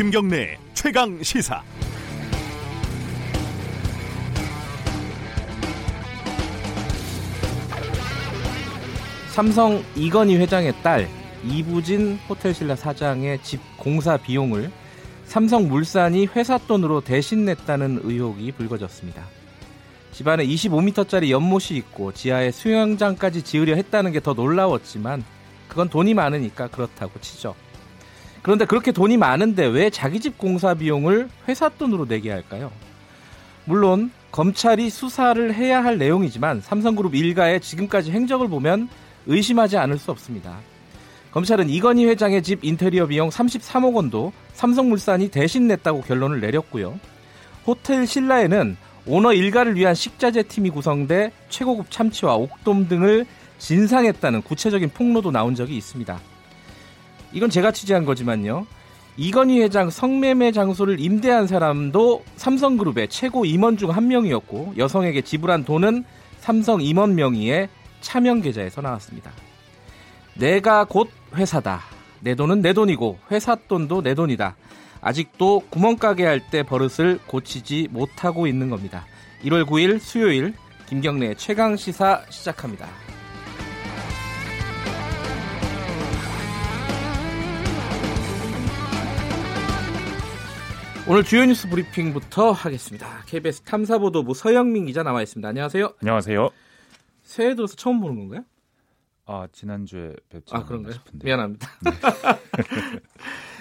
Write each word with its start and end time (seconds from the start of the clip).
김경래 0.00 0.56
최강 0.72 1.22
시사. 1.22 1.62
삼성 9.28 9.84
이건희 9.94 10.36
회장의 10.38 10.72
딸 10.82 11.06
이부진 11.44 12.18
호텔신라 12.30 12.76
사장의 12.76 13.42
집 13.42 13.60
공사 13.76 14.16
비용을 14.16 14.70
삼성물산이 15.26 16.28
회사 16.34 16.56
돈으로 16.56 17.02
대신 17.02 17.44
냈다는 17.44 18.00
의혹이 18.02 18.52
불거졌습니다. 18.52 19.22
집안에 20.12 20.46
25m짜리 20.46 21.28
연못이 21.28 21.76
있고 21.76 22.12
지하에 22.12 22.52
수영장까지 22.52 23.42
지으려 23.42 23.74
했다는 23.74 24.12
게 24.12 24.20
더 24.20 24.32
놀라웠지만 24.32 25.22
그건 25.68 25.90
돈이 25.90 26.14
많으니까 26.14 26.68
그렇다고 26.68 27.20
치죠. 27.20 27.54
그런데 28.42 28.64
그렇게 28.64 28.92
돈이 28.92 29.16
많은데 29.16 29.66
왜 29.66 29.90
자기 29.90 30.20
집 30.20 30.38
공사 30.38 30.74
비용을 30.74 31.28
회사 31.48 31.68
돈으로 31.68 32.06
내게 32.06 32.30
할까요? 32.30 32.70
물론 33.64 34.10
검찰이 34.32 34.90
수사를 34.90 35.54
해야 35.54 35.84
할 35.84 35.98
내용이지만 35.98 36.60
삼성그룹 36.60 37.14
일가의 37.14 37.60
지금까지 37.60 38.12
행적을 38.12 38.48
보면 38.48 38.88
의심하지 39.26 39.76
않을 39.76 39.98
수 39.98 40.10
없습니다. 40.10 40.56
검찰은 41.32 41.68
이건희 41.68 42.06
회장의 42.06 42.42
집 42.42 42.64
인테리어 42.64 43.06
비용 43.06 43.28
33억 43.28 43.94
원도 43.94 44.32
삼성물산이 44.54 45.28
대신 45.28 45.68
냈다고 45.68 46.02
결론을 46.02 46.40
내렸고요. 46.40 46.98
호텔 47.66 48.06
신라에는 48.06 48.76
오너 49.06 49.32
일가를 49.32 49.76
위한 49.76 49.94
식자재 49.94 50.44
팀이 50.44 50.70
구성돼 50.70 51.32
최고급 51.48 51.90
참치와 51.90 52.34
옥돔 52.34 52.88
등을 52.88 53.26
진상했다는 53.58 54.42
구체적인 54.42 54.90
폭로도 54.90 55.30
나온 55.30 55.54
적이 55.54 55.76
있습니다. 55.76 56.18
이건 57.32 57.50
제가 57.50 57.72
취재한 57.72 58.04
거지만요. 58.04 58.66
이건희 59.16 59.60
회장 59.60 59.90
성매매 59.90 60.52
장소를 60.52 60.98
임대한 61.00 61.46
사람도 61.46 62.24
삼성그룹의 62.36 63.08
최고 63.08 63.44
임원 63.44 63.76
중 63.76 63.90
한 63.90 64.08
명이었고 64.08 64.74
여성에게 64.76 65.22
지불한 65.22 65.64
돈은 65.64 66.04
삼성 66.38 66.80
임원 66.80 67.14
명의의 67.14 67.68
차명 68.00 68.40
계좌에서 68.40 68.80
나왔습니다. 68.80 69.30
내가 70.34 70.84
곧 70.84 71.10
회사다. 71.34 71.80
내 72.20 72.34
돈은 72.34 72.62
내 72.62 72.72
돈이고 72.72 73.18
회사 73.30 73.54
돈도 73.56 74.02
내 74.02 74.14
돈이다. 74.14 74.56
아직도 75.02 75.64
구멍가게 75.70 76.24
할 76.24 76.40
때 76.50 76.62
버릇을 76.62 77.18
고치지 77.26 77.88
못하고 77.90 78.46
있는 78.46 78.70
겁니다. 78.70 79.06
1월 79.44 79.64
9일 79.66 79.98
수요일 80.00 80.54
김경래 80.86 81.34
최강 81.34 81.76
시사 81.76 82.22
시작합니다. 82.30 82.86
오늘 91.10 91.24
주요 91.24 91.44
뉴스 91.44 91.68
브리핑부터 91.68 92.52
하겠습니다. 92.52 93.24
KBS 93.26 93.62
탐사보도부 93.62 94.32
서영민 94.32 94.86
기자 94.86 95.02
나와 95.02 95.22
있습니다. 95.22 95.48
안녕하세요. 95.48 95.94
안녕하세요. 96.00 96.50
새해 97.24 97.56
들어서 97.56 97.74
처음 97.74 97.98
보는 97.98 98.14
건가요? 98.16 98.44
아 99.26 99.48
지난주에 99.50 100.14
뵙지 100.28 100.54
아 100.54 100.64
그런가요? 100.64 100.92
싶은데. 100.92 101.24
미안합니다. 101.24 101.68
네. 101.82 101.90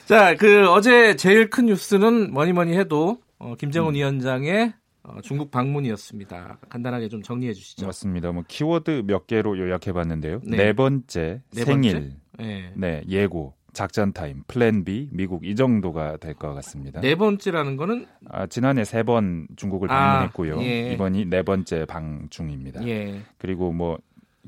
자, 0.06 0.36
그 0.36 0.70
어제 0.70 1.16
제일 1.16 1.50
큰 1.50 1.66
뉴스는 1.66 2.32
뭐니 2.34 2.54
뭐니 2.54 2.78
해도 2.78 3.20
어, 3.40 3.56
김정은 3.56 3.94
음. 3.94 3.96
위원장의 3.96 4.74
어, 5.02 5.18
중국 5.24 5.50
방문이었습니다. 5.50 6.60
간단하게 6.70 7.10
좀 7.10 7.24
정리해 7.24 7.54
주시죠. 7.54 7.88
맞습니다. 7.88 8.32
뭐 8.32 8.44
키워드 8.48 9.06
몇 9.08 9.26
개로 9.26 9.58
요약해 9.58 9.92
봤는데요. 9.92 10.42
네. 10.44 10.58
네 10.58 10.74
번째 10.74 11.42
네 11.52 11.66
생일, 11.66 11.94
번째? 11.94 12.16
네. 12.38 12.74
네 12.76 13.04
예고, 13.10 13.56
작전 13.80 14.12
타임, 14.12 14.44
플랜 14.46 14.84
B, 14.84 15.08
미국 15.14 15.46
이 15.46 15.56
정도가 15.56 16.18
될 16.18 16.34
것 16.34 16.54
같습니다. 16.56 17.00
네 17.00 17.16
번째라는 17.16 17.78
거는 17.78 18.08
아, 18.30 18.46
지난해 18.46 18.84
세 18.84 19.04
번 19.04 19.48
중국을 19.56 19.90
아, 19.90 19.96
방문했고요. 19.96 20.60
아, 20.60 20.64
예. 20.64 20.92
이번이 20.92 21.26
네 21.28 21.44
번째 21.44 21.86
방중입니다. 21.86 22.86
예. 22.86 23.22
그리고 23.38 23.72
뭐 23.72 23.98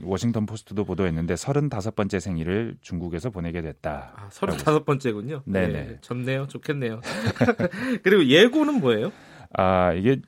워싱턴 0.04 0.46
포스트도 0.46 0.84
보도했는데 0.84 1.36
35번째 1.36 2.20
생일을 2.20 2.76
중국에서 2.82 3.30
보내게 3.30 3.62
됐다. 3.62 4.12
아, 4.18 4.28
35번째군요. 4.28 5.44
네네. 5.46 5.72
네, 5.72 5.98
좋네요. 6.02 6.48
좋겠네요. 6.48 7.00
그리고 8.04 8.26
예고는 8.26 8.82
뭐예요? 8.82 9.14
아, 9.54 9.94
이게 9.94 10.20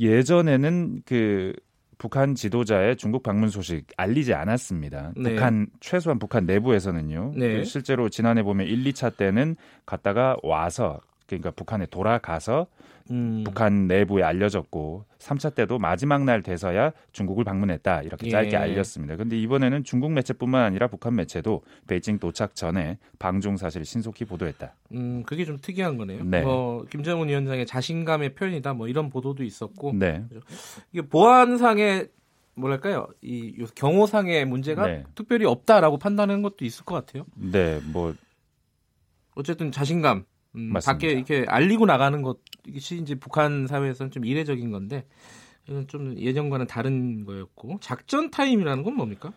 예전에는 0.00 1.02
그 1.04 1.52
북한 2.00 2.34
지도자의 2.34 2.96
중국 2.96 3.22
방문 3.22 3.50
소식 3.50 3.86
알리지 3.98 4.32
않았습니다. 4.32 5.12
네. 5.16 5.34
북한 5.34 5.66
최소한 5.80 6.18
북한 6.18 6.46
내부에서는요. 6.46 7.34
네. 7.36 7.58
그 7.58 7.64
실제로 7.64 8.08
지난해 8.08 8.42
보면 8.42 8.66
1, 8.66 8.84
2차 8.84 9.18
때는 9.18 9.54
갔다가 9.84 10.34
와서 10.42 11.00
그러니까 11.36 11.50
북한에 11.52 11.86
돌아가서 11.86 12.66
음. 13.10 13.42
북한 13.44 13.86
내부에 13.86 14.22
알려졌고 14.22 15.04
3차 15.18 15.54
때도 15.54 15.78
마지막 15.78 16.24
날 16.24 16.42
돼서야 16.42 16.92
중국을 17.12 17.44
방문했다 17.44 18.02
이렇게 18.02 18.26
예. 18.26 18.30
짧게 18.30 18.52
예. 18.52 18.56
알렸습니다. 18.56 19.16
그런데 19.16 19.38
이번에는 19.38 19.84
중국 19.84 20.12
매체뿐만 20.12 20.62
아니라 20.62 20.86
북한 20.86 21.16
매체도 21.16 21.62
베이징 21.86 22.18
도착 22.18 22.54
전에 22.54 22.98
방중 23.18 23.56
사실을 23.56 23.84
신속히 23.84 24.24
보도했다. 24.24 24.74
음, 24.92 25.22
그게 25.24 25.44
좀 25.44 25.58
특이한 25.60 25.96
거네요. 25.96 26.24
네. 26.24 26.42
뭐 26.42 26.84
김정은 26.84 27.28
위원장의 27.28 27.66
자신감의 27.66 28.34
표현이다 28.34 28.74
뭐 28.74 28.88
이런 28.88 29.10
보도도 29.10 29.42
있었고 29.42 29.92
네. 29.94 30.24
이게 30.92 31.02
보안상의 31.02 32.08
뭐랄까요 32.54 33.08
이 33.22 33.64
경호상의 33.74 34.44
문제가 34.44 34.86
네. 34.86 35.04
특별히 35.14 35.46
없다라고 35.46 35.98
판단하는 35.98 36.42
것도 36.42 36.64
있을 36.64 36.84
것 36.84 36.94
같아요. 36.94 37.24
네, 37.34 37.80
뭐 37.92 38.14
어쨌든 39.34 39.72
자신감 39.72 40.24
음, 40.56 40.72
밖에 40.84 41.12
이렇게 41.12 41.44
알리고 41.48 41.86
나가는 41.86 42.22
것이 42.22 42.98
이제 42.98 43.14
북한 43.14 43.66
사회에서는 43.66 44.10
좀 44.10 44.24
이례적인 44.24 44.70
건데 44.70 45.06
이건 45.68 45.86
좀 45.86 46.16
예전과는 46.18 46.66
다른 46.66 47.24
거였고 47.24 47.78
작전 47.80 48.30
타임이라는 48.30 48.82
건 48.82 48.94
뭡니까? 48.94 49.32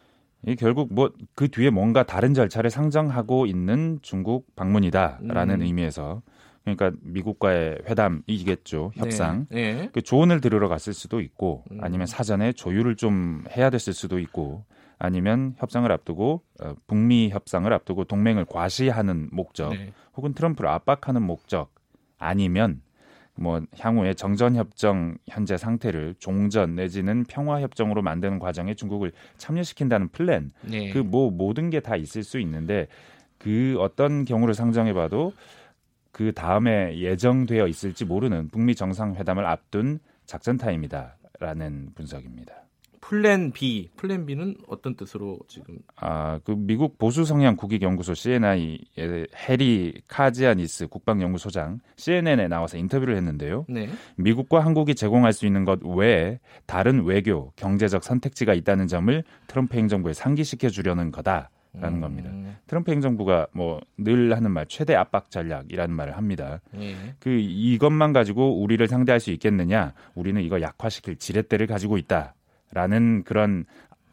이 0.46 0.56
결국 0.56 0.94
뭐 0.94 1.10
그 1.36 1.48
뒤에 1.50 1.70
뭔가 1.70 2.04
다른 2.04 2.34
절차를 2.34 2.70
상정하고 2.70 3.46
있는 3.46 4.00
중국 4.02 4.56
방문이다라는 4.56 5.56
음. 5.56 5.62
의미에서 5.62 6.22
그러니까 6.64 6.92
미국과의 7.02 7.80
회담이겠죠 7.88 8.92
협상 8.96 9.48
네. 9.50 9.74
네. 9.74 9.90
그 9.92 10.02
조언을 10.02 10.40
들으러 10.42 10.70
갔을 10.70 10.94
수도 10.94 11.20
있고 11.22 11.64
음. 11.72 11.80
아니면 11.82 12.08
사전에 12.08 12.54
조율을 12.54 12.96
좀 12.96 13.44
해야 13.56 13.70
됐을 13.70 13.94
수도 13.94 14.20
있고 14.20 14.66
아니면 15.04 15.54
협상을 15.58 15.92
앞두고 15.92 16.42
어, 16.62 16.76
북미 16.88 17.30
협상을 17.30 17.72
앞두고 17.72 18.06
동맹을 18.06 18.46
과시하는 18.46 19.30
목적 19.34 19.72
네. 19.72 19.92
혹은 20.16 20.34
트럼프를 20.34 20.70
압박하는 20.70 21.22
목적 21.22 21.74
아니면 22.18 22.82
뭐 23.36 23.62
향후에 23.78 24.14
정전 24.14 24.56
협정 24.56 25.18
현재 25.28 25.58
상태를 25.58 26.16
종전 26.20 26.76
내지는 26.76 27.26
평화 27.26 27.60
협정으로 27.60 28.02
만드는 28.02 28.40
과정에 28.40 28.76
중국을 28.76 29.12
참여시킨다는 29.38 30.08
플랜 30.10 30.52
네. 30.62 30.90
그뭐 30.92 31.32
모든 31.32 31.70
게 31.70 31.82
다 31.82 31.98
있을 31.98 32.24
수 32.24 32.40
있는데 32.40 32.88
그 33.40 33.76
어떤 33.80 34.24
경우를 34.24 34.54
상정해 34.54 34.94
봐도 34.94 35.34
그 36.14 36.32
다음에 36.32 36.98
예정되어 36.98 37.68
있을지 37.68 38.06
모르는 38.06 38.48
북미 38.50 38.74
정상회담을 38.74 39.46
앞둔 39.46 40.00
작전 40.26 40.56
타임이다라는 40.56 41.90
분석입니다. 41.96 42.63
플랜 43.10 43.52
B, 43.52 43.90
플랜 43.98 44.26
B는 44.26 44.56
어떤 44.66 44.96
뜻으로 44.96 45.38
지금? 45.50 45.78
아, 45.98 46.40
그 46.46 46.56
미국 46.58 46.98
보수 46.98 47.26
성향 47.26 47.58
국익 47.58 47.82
연구소 47.82 48.14
CNI의 48.14 49.28
해리 49.36 50.02
카지아니스 50.08 50.88
국방연구소장 50.88 51.80
CNN에 51.98 52.48
나와서 52.48 52.78
인터뷰를 52.78 53.18
했는데요. 53.18 53.66
네. 53.68 53.90
미국과 54.16 54.62
한국이 54.62 54.96
제공할 54.96 55.34
수 55.34 55.46
있는 55.46 55.66
것 55.66 55.82
외에 55.84 56.40
다른 56.66 57.04
외교, 57.04 57.52
경제적 57.58 58.06
선택지가 58.06 58.54
있다는 58.54 58.88
점을 58.88 59.24
트럼프 59.48 59.78
행정부에 59.78 60.14
상기시켜 60.14 60.70
주려는 60.70 61.12
거다. 61.12 61.50
라는 61.76 61.98
음. 61.98 62.02
겁니다. 62.02 62.30
트럼프 62.68 62.92
행정부가 62.92 63.48
뭐 63.52 63.82
늘 63.98 64.36
하는 64.36 64.52
말 64.52 64.68
최대 64.68 64.94
압박 64.96 65.32
전략이라는 65.32 65.96
말을 65.96 66.16
합니다. 66.18 66.62
예. 66.80 66.96
그 67.20 67.32
이것만 67.32 68.14
가지고 68.14 68.62
우리를 68.62 68.86
상대할 68.88 69.20
수 69.20 69.32
있겠느냐? 69.32 69.94
우리는 70.14 70.40
이거 70.42 70.62
약화시킬 70.62 71.16
지렛대를 71.16 71.66
가지고 71.68 71.98
있다. 71.98 72.36
라는 72.74 73.24
그런 73.24 73.66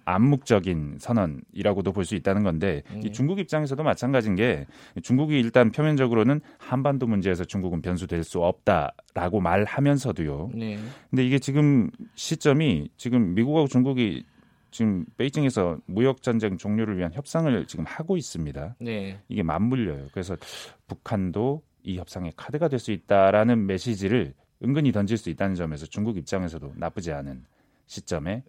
암묵적인 0.06 0.96
선언이라고도 0.98 1.92
볼 1.92 2.04
수 2.04 2.14
있다는 2.16 2.42
건데 2.42 2.82
음. 2.90 3.02
이 3.04 3.12
중국 3.12 3.38
입장에서도 3.38 3.80
마찬가지인 3.82 4.34
게 4.34 4.66
중국이 5.02 5.38
일단 5.38 5.70
표면적으로는 5.70 6.40
한반도 6.58 7.06
문제에서 7.06 7.44
중국은 7.44 7.80
변수될 7.82 8.24
수 8.24 8.42
없다라고 8.42 9.40
말하면서도요. 9.40 10.50
네. 10.54 10.78
근데 11.10 11.24
이게 11.24 11.38
지금 11.38 11.90
시점이 12.14 12.90
지금 12.96 13.34
미국하고 13.34 13.68
중국이 13.68 14.24
지금 14.72 15.04
베이징에서 15.16 15.78
무역 15.86 16.22
전쟁 16.22 16.56
종료를 16.56 16.96
위한 16.96 17.12
협상을 17.12 17.66
지금 17.66 17.84
하고 17.86 18.16
있습니다. 18.16 18.76
네. 18.80 19.18
이게 19.28 19.42
맞물려요. 19.42 20.06
그래서 20.12 20.36
북한도 20.88 21.62
이 21.82 21.98
협상의 21.98 22.32
카드가 22.36 22.68
될 22.68 22.78
수 22.78 22.90
있다라는 22.92 23.66
메시지를 23.66 24.34
은근히 24.64 24.90
던질 24.92 25.16
수 25.18 25.30
있다는 25.30 25.54
점에서 25.54 25.86
중국 25.86 26.16
입장에서도 26.16 26.72
나쁘지 26.76 27.12
않은 27.12 27.44
시점에 27.90 28.44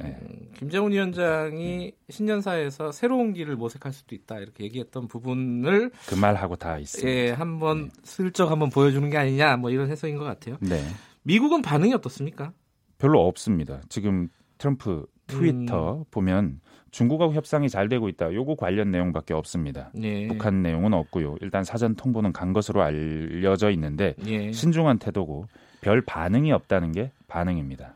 네. 0.00 0.18
음, 0.22 0.48
김정은 0.56 0.90
위원장이 0.90 1.92
신년사에서 2.08 2.90
새로운 2.90 3.32
길을 3.34 3.56
모색할 3.56 3.92
수도 3.92 4.14
있다 4.14 4.38
이렇게 4.38 4.64
얘기했던 4.64 5.06
부분을 5.06 5.92
그 6.08 6.14
말하고 6.14 6.56
다 6.56 6.78
있습니다. 6.78 7.08
예, 7.08 7.30
한번 7.30 7.84
네. 7.84 7.90
슬쩍 8.02 8.50
한번 8.50 8.70
보여주는 8.70 9.08
게 9.10 9.18
아니냐 9.18 9.58
뭐 9.58 9.70
이런 9.70 9.90
해석인 9.90 10.16
것 10.16 10.24
같아요. 10.24 10.56
네. 10.60 10.82
미국은 11.22 11.62
반응이 11.62 11.92
어떻습니까? 11.94 12.52
별로 12.98 13.26
없습니다. 13.28 13.82
지금 13.88 14.28
트럼프 14.58 15.06
트위터 15.26 15.98
음. 15.98 16.04
보면 16.10 16.60
중국하고 16.90 17.34
협상이 17.34 17.68
잘 17.68 17.88
되고 17.88 18.08
있다. 18.08 18.32
요거 18.32 18.56
관련 18.56 18.90
내용밖에 18.90 19.34
없습니다. 19.34 19.90
예. 20.00 20.26
북한 20.26 20.62
내용은 20.62 20.94
없고요. 20.94 21.36
일단 21.40 21.64
사전 21.64 21.94
통보는 21.94 22.32
간 22.32 22.52
것으로 22.52 22.82
알려져 22.82 23.70
있는데 23.70 24.14
예. 24.26 24.52
신중한 24.52 24.98
태도고 24.98 25.46
별 25.82 26.00
반응이 26.00 26.50
없다는 26.52 26.92
게 26.92 27.12
반응입니다. 27.28 27.94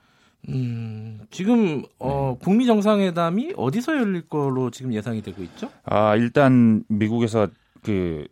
음, 0.49 1.21
지금 1.31 1.83
어, 1.99 2.37
네. 2.39 2.45
북미 2.45 2.67
정상회담이 2.67 3.55
어디서 3.57 3.97
열릴 3.97 4.29
거로 4.29 4.71
지금 4.71 4.93
예상이 4.93 5.21
되고 5.23 5.43
있죠? 5.43 5.71
아, 5.85 6.17
일단 6.17 6.85
미국에서 6.89 7.49
그 7.83 8.27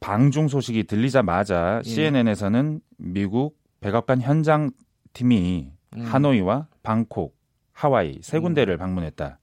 방중 0.00 0.48
소식이 0.48 0.84
들리자마자 0.84 1.80
예. 1.84 1.88
CNN에서는 1.88 2.80
미국 2.98 3.58
백악관 3.80 4.20
현장 4.20 4.70
팀이 5.12 5.70
음. 5.96 6.02
하노이와 6.02 6.68
방콕, 6.82 7.34
하와이 7.72 8.18
세 8.22 8.38
군데를 8.38 8.74
음. 8.74 8.78
방문했다. 8.78 9.38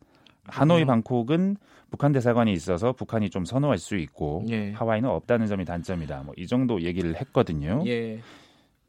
하노이, 0.45 0.83
음. 0.83 0.87
방콕은 0.87 1.57
북한 1.89 2.11
대사관이 2.11 2.51
있어서 2.53 2.91
북한이 2.93 3.29
좀 3.29 3.45
선호할 3.45 3.77
수 3.77 3.97
있고 3.97 4.45
예. 4.49 4.71
하와이는 4.71 5.09
없다는 5.09 5.47
점이 5.47 5.65
단점이다. 5.65 6.23
뭐 6.23 6.33
이 6.37 6.47
정도 6.47 6.81
얘기를 6.81 7.15
했거든요. 7.19 7.83
예. 7.85 8.19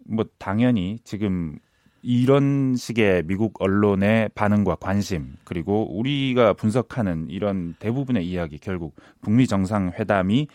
뭐 0.07 0.25
당연히 0.39 0.99
지금 1.05 1.59
이런 2.05 2.77
식의 2.77 3.23
미국 3.25 3.55
언론의 3.63 4.29
반응과 4.35 4.77
관심 4.77 5.37
그리고 5.45 5.97
우리가 5.99 6.53
분석하는 6.53 7.31
이런 7.31 7.75
대부분의 7.79 8.29
이야기 8.29 8.59
결국 8.59 8.95
북미 9.23 9.47
정상회담이 9.47 10.47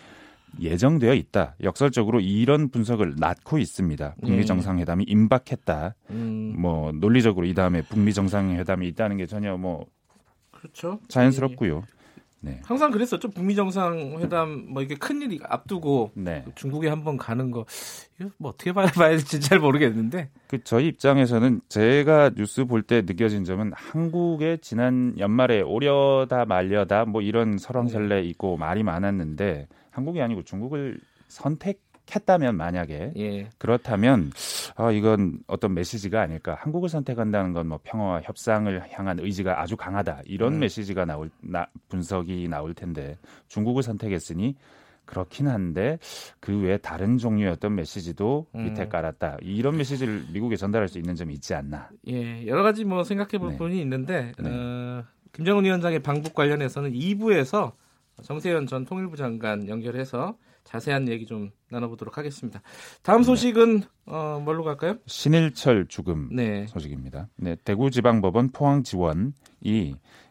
예정되어 0.59 1.13
있다. 1.15 1.55
역설적으로 1.63 2.19
이런 2.19 2.69
분석을 2.69 3.15
낳고 3.17 3.57
있습니다. 3.57 4.15
북미 4.21 4.37
네. 4.37 4.45
정상회담이 4.45 5.05
임박했다. 5.07 5.95
음. 6.11 6.55
뭐 6.57 6.91
논리적으로 6.91 7.45
이 7.47 7.53
다음에 7.53 7.81
북미 7.81 8.13
정상회담이 8.13 8.87
있다는 8.89 9.17
게 9.17 9.25
전혀 9.25 9.57
뭐 9.57 9.85
그렇죠. 10.51 10.99
자연스럽고요. 11.07 11.83
네. 12.41 12.61
항상 12.63 12.91
그랬었죠. 12.91 13.29
북미 13.31 13.55
정상회담 13.55 14.67
뭐 14.69 14.81
이게 14.81 14.95
큰 14.95 15.21
일이 15.21 15.39
앞두고 15.43 16.11
네. 16.15 16.45
중국에 16.55 16.87
한번 16.87 17.17
가는 17.17 17.51
거 17.51 17.65
이거 18.19 18.29
뭐 18.37 18.51
어떻게 18.51 18.71
봐야, 18.71 18.87
봐야 18.87 19.09
될지 19.09 19.39
잘 19.41 19.59
모르겠는데. 19.59 20.29
그 20.47 20.63
저희 20.63 20.87
입장에서는 20.87 21.61
제가 21.69 22.31
뉴스 22.35 22.65
볼 22.65 22.83
때 22.83 23.01
느껴진 23.01 23.43
점은 23.43 23.71
한국의 23.75 24.59
지난 24.59 25.13
연말에 25.19 25.61
오려다 25.61 26.45
말려다 26.45 27.05
뭐 27.05 27.21
이런 27.21 27.57
설왕설래 27.57 28.21
네. 28.21 28.27
있고 28.29 28.57
말이 28.57 28.83
많았는데 28.83 29.67
한국이 29.91 30.21
아니고 30.21 30.43
중국을 30.43 30.99
선택 31.27 31.81
했다면 32.15 32.57
만약에 32.57 33.13
예. 33.15 33.49
그렇다면 33.57 34.31
아 34.75 34.91
이건 34.91 35.39
어떤 35.47 35.73
메시지가 35.73 36.21
아닐까 36.21 36.55
한국을 36.59 36.89
선택한다는 36.89 37.53
건 37.53 37.69
뭐 37.69 37.79
평화와 37.83 38.21
협상을 38.23 38.83
향한 38.91 39.19
의지가 39.19 39.61
아주 39.61 39.77
강하다 39.77 40.23
이런 40.25 40.53
음. 40.55 40.59
메시지가 40.59 41.05
나올 41.05 41.29
나, 41.39 41.67
분석이 41.87 42.47
나올 42.49 42.73
텐데 42.73 43.17
중국을 43.47 43.83
선택했으니 43.83 44.55
그렇긴 45.05 45.47
한데 45.47 45.99
그 46.39 46.59
외에 46.59 46.77
다른 46.77 47.17
종류의 47.17 47.51
어떤 47.51 47.75
메시지도 47.75 48.47
음. 48.55 48.65
밑에 48.65 48.87
깔았다 48.87 49.37
이런 49.41 49.77
메시지를 49.77 50.25
미국에 50.33 50.55
전달할 50.55 50.87
수 50.87 50.97
있는 50.97 51.15
점이 51.15 51.33
있지 51.35 51.53
않나 51.53 51.89
예 52.07 52.45
여러 52.47 52.63
가지 52.63 52.83
뭐 52.83 53.03
생각해 53.03 53.37
볼 53.37 53.51
네. 53.51 53.57
부분이 53.57 53.79
있는데 53.81 54.31
네. 54.39 54.49
어, 54.49 55.03
김정은 55.31 55.63
위원장의 55.63 55.99
방북 55.99 56.33
관련해서는 56.33 56.91
2부에서 56.91 57.73
정세현 58.23 58.67
전 58.67 58.85
통일부 58.85 59.15
장관 59.15 59.67
연결해서 59.67 60.35
자세한 60.69 61.07
얘기 61.07 61.25
좀 61.25 61.49
나눠보도록 61.71 62.19
하겠습니다. 62.19 62.61
다음 63.01 63.23
소식은 63.23 63.81
어, 64.05 64.39
뭘로 64.43 64.63
갈까요? 64.63 64.97
신일철 65.07 65.87
죽음 65.87 66.29
네. 66.31 66.67
소식입니다. 66.67 67.27
네, 67.37 67.55
대구지방법원 67.63 68.51
포항지원이 68.51 69.31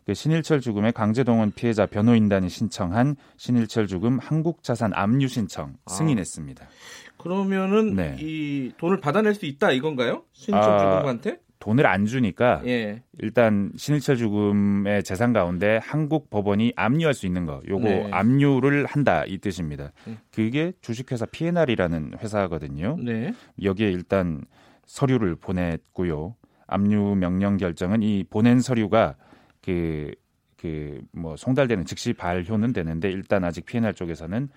그 0.07 0.15
신일철 0.15 0.61
죽음의 0.61 0.93
강제동원 0.93 1.51
피해자 1.51 1.87
변호인단이 1.87 2.49
신청한 2.49 3.17
신일철 3.37 3.89
죽음 3.89 4.21
한국자산 4.21 4.93
압류 4.95 5.27
신청 5.27 5.75
아. 5.85 5.93
승인했습니다. 5.93 6.65
아, 6.65 7.21
그러면은 7.21 7.97
네. 7.97 8.17
이 8.21 8.71
돈을 8.79 9.01
받아낼 9.01 9.35
수 9.35 9.45
있다 9.45 9.73
이건가요? 9.73 10.23
신일철 10.35 10.71
아, 10.71 10.79
죽음한테? 10.79 11.41
돈을 11.59 11.87
안 11.87 12.07
주니까 12.07 12.63
예. 12.67 13.03
일단 13.19 13.73
신일철 13.77 14.17
죽음의 14.17 15.03
재산 15.03 15.33
가운데 15.33 15.81
한국 15.83 16.31
법원이 16.31 16.73
압류할 16.77 17.15
수 17.15 17.27
있는 17.27 17.47
거 17.47 17.61
요거 17.69 17.85
네. 17.85 18.09
압류를 18.13 18.87
한다 18.87 19.25
이 19.27 19.39
뜻입니다. 19.39 19.93
음. 20.07 20.19
그게 20.33 20.73
주식회사 20.81 21.27
P&R이라는 21.27 22.15
회사거든요. 22.23 22.97
네. 23.03 23.35
여기에 23.63 23.91
일단 23.91 24.45
서류를 24.87 25.37
보냈고요. 25.37 26.37
압류 26.67 27.15
명령 27.17 27.57
결정은 27.57 28.03
이 28.03 28.25
보낸 28.25 28.61
서류가 28.61 29.17
그 29.63 30.13
그 30.59 31.01
뭐 31.13 31.37
송달되는 31.37 31.85
즉시 31.87 32.13
발효는 32.13 32.73
되는데 32.73 33.11
일단 33.11 33.45
아직 33.45 33.65
P&R 33.65 33.95
쪽에서는 33.95 34.49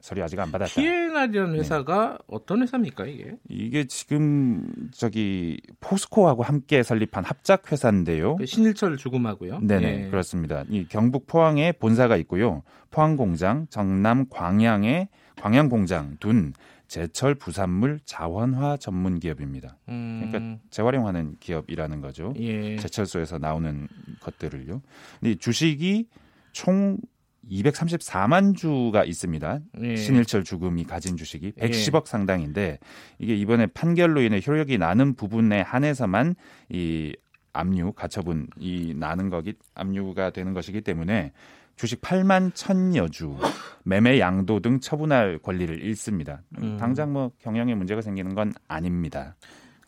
서류 0.00 0.22
아직 0.22 0.38
안 0.40 0.50
받았다. 0.50 0.80
PNR이라는 0.80 1.52
네. 1.52 1.58
회사가 1.58 2.10
네. 2.12 2.18
어떤 2.26 2.62
회사입니까 2.62 3.06
이게? 3.06 3.36
이게 3.48 3.84
지금 3.84 4.66
저기 4.92 5.60
포스코하고 5.80 6.42
함께 6.42 6.82
설립한 6.82 7.24
합작 7.24 7.70
회사인데요. 7.70 8.36
그 8.36 8.46
신일철 8.46 8.96
죽음하고요. 8.96 9.60
네네 9.60 9.80
네. 9.80 10.10
그렇습니다. 10.10 10.64
이 10.68 10.86
경북 10.88 11.26
포항에 11.26 11.72
본사가 11.72 12.16
있고요. 12.18 12.62
포항 12.90 13.16
공장, 13.16 13.66
정남 13.70 14.28
광양에 14.28 15.08
광양 15.36 15.68
공장 15.68 16.16
둔 16.18 16.52
제철 16.88 17.36
부산물 17.36 18.00
자원화 18.04 18.76
전문 18.78 19.20
기업입니다. 19.20 19.78
음. 19.88 20.28
그러니까 20.28 20.60
재활용하는 20.70 21.36
기업이라는 21.38 22.00
거죠. 22.00 22.34
예. 22.36 22.76
제철소에서 22.76 23.38
나오는 23.38 23.86
것들을요. 24.20 24.82
근데 25.20 25.36
주식이 25.36 26.08
총 26.52 26.98
234만 27.48 28.56
주가 28.56 29.04
있습니다. 29.04 29.60
예. 29.82 29.96
신일철 29.96 30.44
죽음이 30.44 30.84
가진 30.84 31.16
주식이 31.16 31.52
110억 31.52 32.02
예. 32.06 32.10
상당인데 32.10 32.78
이게 33.18 33.34
이번에 33.34 33.66
판결로 33.66 34.20
인해 34.20 34.40
효력이 34.46 34.78
나는 34.78 35.14
부분에 35.14 35.60
한해서만 35.60 36.34
이 36.68 37.14
압류 37.52 37.92
가처분이 37.92 38.94
나는 38.94 39.30
거기 39.30 39.54
압류가 39.74 40.30
되는 40.30 40.52
것이기 40.52 40.82
때문에 40.82 41.32
주식 41.76 42.00
8만 42.02 42.54
천여 42.54 43.08
주 43.08 43.36
매매 43.84 44.20
양도 44.20 44.60
등 44.60 44.80
처분할 44.80 45.38
권리를 45.38 45.82
잃습니다. 45.82 46.42
음. 46.60 46.76
당장 46.78 47.12
뭐 47.12 47.32
경영에 47.38 47.74
문제가 47.74 48.02
생기는 48.02 48.34
건 48.34 48.52
아닙니다. 48.68 49.34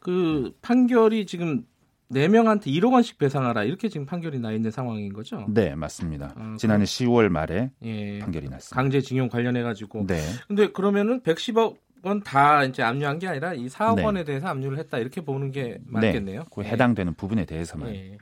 그 0.01 0.53
판결이 0.63 1.27
지금 1.27 1.65
4명한테 2.13 2.67
1억 2.67 2.93
원씩 2.93 3.19
배상하라 3.19 3.65
이렇게 3.65 3.89
지금 3.89 4.07
판결이 4.07 4.39
나 4.39 4.53
있는 4.53 4.71
상황인 4.71 5.13
거죠? 5.13 5.47
네, 5.49 5.75
맞습니다. 5.75 6.35
아, 6.37 6.57
지난해 6.59 6.85
그... 6.85 6.91
10월 6.91 7.29
말에 7.29 7.71
예, 7.83 8.19
판결이 8.19 8.49
났습니다. 8.49 8.77
강제징용 8.77 9.29
관련해 9.29 9.63
가지고. 9.63 10.07
네. 10.07 10.21
근데 10.47 10.71
그러면은 10.71 11.21
110억 11.23 11.77
원다 12.03 12.65
이제 12.65 12.83
압류한 12.83 13.19
게 13.19 13.29
아니라 13.29 13.55
이 13.55 13.67
4억 13.69 13.97
네. 13.97 14.05
원에 14.05 14.25
대해서 14.25 14.49
압류를 14.49 14.79
했다 14.79 14.99
이렇게 14.99 15.21
보는 15.21 15.53
게 15.53 15.79
맞겠네요. 15.87 16.41
네, 16.41 16.47
그 16.53 16.63
해당되는 16.63 17.13
예. 17.13 17.17
부분에 17.17 17.45
대해서만. 17.45 17.89
예. 17.91 17.93
네. 17.93 18.19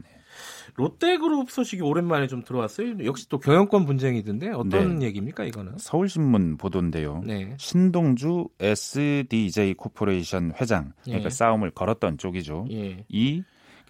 롯데그룹 0.75 1.51
소식이 1.51 1.83
오랜만에 1.83 2.27
좀 2.27 2.43
들어왔어요. 2.45 3.05
역시 3.05 3.29
또 3.29 3.39
경영권 3.39 3.87
분쟁이던데 3.87 4.51
어떤 4.51 4.99
네. 4.99 5.07
얘기입니까 5.07 5.45
이거는? 5.45 5.75
서울신문 5.79 6.59
보도인데요. 6.59 7.23
네. 7.27 7.55
신동주 7.59 8.49
SDJ 8.61 9.75
코퍼레이션 9.75 10.53
회장 10.61 10.93
그러니까 11.05 11.27
예. 11.27 11.31
싸움을 11.31 11.71
걸었던 11.71 12.19
쪽이죠. 12.19 12.67
예. 12.71 13.05
이그 13.09 13.45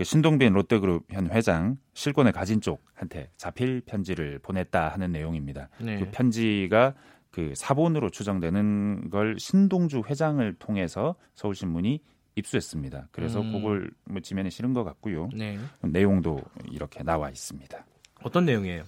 신동빈 0.04 0.52
롯데그룹 0.52 1.07
현 1.11 1.30
회장 1.30 1.76
실권을 1.95 2.33
가진 2.33 2.61
쪽한테 2.61 3.30
자필 3.37 3.83
편지를 3.83 4.38
보냈다 4.40 4.88
하는 4.88 5.12
내용입니다. 5.12 5.69
네. 5.78 5.99
그 5.99 6.11
편지가 6.11 6.95
그 7.30 7.52
사본으로 7.54 8.11
추정되는 8.11 9.11
걸 9.11 9.37
신동주 9.38 10.02
회장을 10.09 10.54
통해서 10.59 11.14
서울신문이 11.35 12.00
입수했습니다. 12.37 13.09
그래서 13.12 13.40
음. 13.40 13.52
그걸 13.52 13.90
뭐 14.04 14.21
지면에 14.21 14.50
실은 14.50 14.73
것 14.73 14.85
같고요. 14.85 15.28
네. 15.35 15.59
내용도 15.83 16.40
이렇게 16.71 17.02
나와 17.02 17.28
있습니다. 17.28 17.85
어떤 18.23 18.45
내용이에요? 18.45 18.85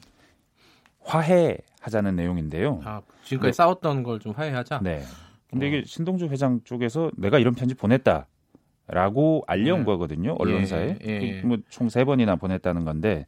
화해하자는 1.01 2.17
내용인데요. 2.17 2.81
아, 2.85 3.03
지금까지 3.25 3.49
네. 3.49 3.53
싸웠던 3.53 4.03
걸 4.03 4.19
좀 4.21 4.33
화해하자. 4.33 4.81
네. 4.83 5.03
근데 5.51 5.67
어. 5.67 5.69
이게 5.69 5.83
신동주 5.85 6.27
회장 6.27 6.61
쪽에서 6.65 7.11
내가 7.17 7.39
이런 7.39 7.55
편지 7.55 7.75
보냈다. 7.75 8.27
라고 8.89 9.43
알려온 9.47 9.81
네. 9.81 9.85
거거든요. 9.87 10.35
언론사에. 10.39 10.99
예, 11.07 11.11
예. 11.23 11.43
뭐총 11.43 11.89
세 11.89 12.05
번이나 12.05 12.37
보냈다는 12.37 12.85
건데 12.85 13.27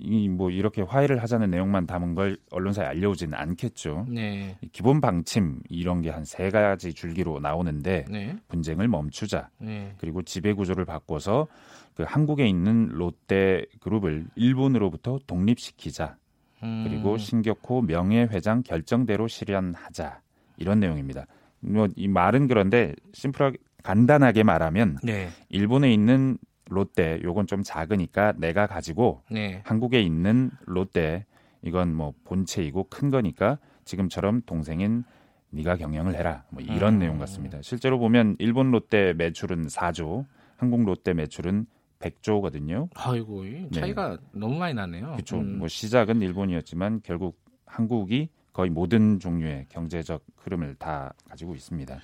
이 0.00 0.28
뭐 0.28 0.50
이렇게 0.50 0.82
화해를 0.82 1.20
하자는 1.22 1.50
내용만 1.50 1.86
담은 1.86 2.14
걸 2.14 2.36
언론사에 2.52 2.86
알려오지는 2.86 3.34
않겠죠. 3.36 4.06
네. 4.08 4.56
기본 4.72 5.00
방침 5.00 5.60
이런 5.68 6.02
게 6.02 6.10
한 6.10 6.24
세 6.24 6.50
가지 6.50 6.94
줄기로 6.94 7.40
나오는데 7.40 8.04
네. 8.08 8.36
분쟁을 8.48 8.86
멈추자. 8.88 9.50
네. 9.58 9.94
그리고 9.98 10.22
지배 10.22 10.52
구조를 10.52 10.84
바꿔서 10.84 11.48
그 11.94 12.04
한국에 12.06 12.46
있는 12.46 12.88
롯데 12.88 13.64
그룹을 13.80 14.26
일본으로부터 14.36 15.18
독립시키자. 15.26 16.16
음. 16.62 16.84
그리고 16.88 17.18
신격호 17.18 17.82
명예회장 17.82 18.62
결정대로 18.62 19.26
실현하자. 19.26 20.20
이런 20.58 20.78
내용입니다. 20.80 21.26
뭐 21.60 21.88
이 21.96 22.06
말은 22.06 22.46
그런데 22.46 22.94
심플하게 23.14 23.58
간단하게 23.82 24.42
말하면 24.42 24.98
네. 25.02 25.28
일본에 25.48 25.92
있는 25.92 26.38
롯데 26.68 27.20
요건 27.22 27.46
좀 27.46 27.62
작으니까 27.62 28.34
내가 28.36 28.66
가지고 28.66 29.22
네. 29.30 29.62
한국에 29.64 30.02
있는 30.02 30.50
롯데 30.66 31.24
이건 31.62 31.94
뭐 31.94 32.12
본체이고 32.24 32.88
큰 32.90 33.10
거니까 33.10 33.58
지금처럼 33.84 34.42
동생인 34.42 35.04
네가 35.50 35.76
경영을 35.76 36.14
해라. 36.14 36.44
뭐 36.50 36.62
이런 36.62 36.94
음. 36.94 36.98
내용 36.98 37.18
같습니다. 37.18 37.58
실제로 37.62 37.98
보면 37.98 38.36
일본 38.38 38.70
롯데 38.70 39.14
매출은 39.14 39.66
4조, 39.68 40.26
한국 40.56 40.84
롯데 40.84 41.14
매출은 41.14 41.66
100조거든요. 42.00 42.88
아이고, 42.94 43.44
차이가 43.72 44.10
네. 44.10 44.16
너무 44.32 44.58
많이 44.58 44.74
나네요. 44.74 45.12
그렇죠. 45.12 45.38
음. 45.38 45.58
뭐 45.58 45.68
시작은 45.68 46.20
일본이었지만 46.20 47.00
결국 47.02 47.40
한국이 47.64 48.28
거의 48.52 48.70
모든 48.70 49.18
종류의 49.18 49.66
경제적 49.68 50.22
흐름을 50.36 50.74
다 50.76 51.14
가지고 51.28 51.54
있습니다. 51.54 51.98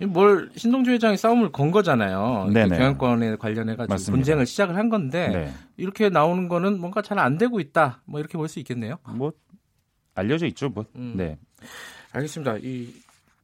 뭘 0.00 0.50
신동주 0.56 0.90
회장이 0.92 1.16
싸움을 1.16 1.52
건 1.52 1.70
거잖아요. 1.70 2.48
경영권에 2.52 3.36
관련해 3.36 3.76
가지고 3.76 4.12
분쟁을 4.12 4.46
시작을 4.46 4.76
한 4.76 4.88
건데 4.88 5.28
네. 5.28 5.52
이렇게 5.76 6.08
나오는 6.08 6.48
거는 6.48 6.80
뭔가 6.80 7.00
잘 7.02 7.18
안 7.18 7.38
되고 7.38 7.60
있다. 7.60 8.02
뭐 8.04 8.18
이렇게 8.20 8.36
볼 8.36 8.48
수 8.48 8.58
있겠네요. 8.58 8.98
뭐 9.14 9.32
알려져 10.14 10.46
있죠, 10.46 10.68
뭐. 10.68 10.84
음. 10.96 11.14
네. 11.16 11.38
알겠습니다. 12.12 12.56
이 12.62 12.92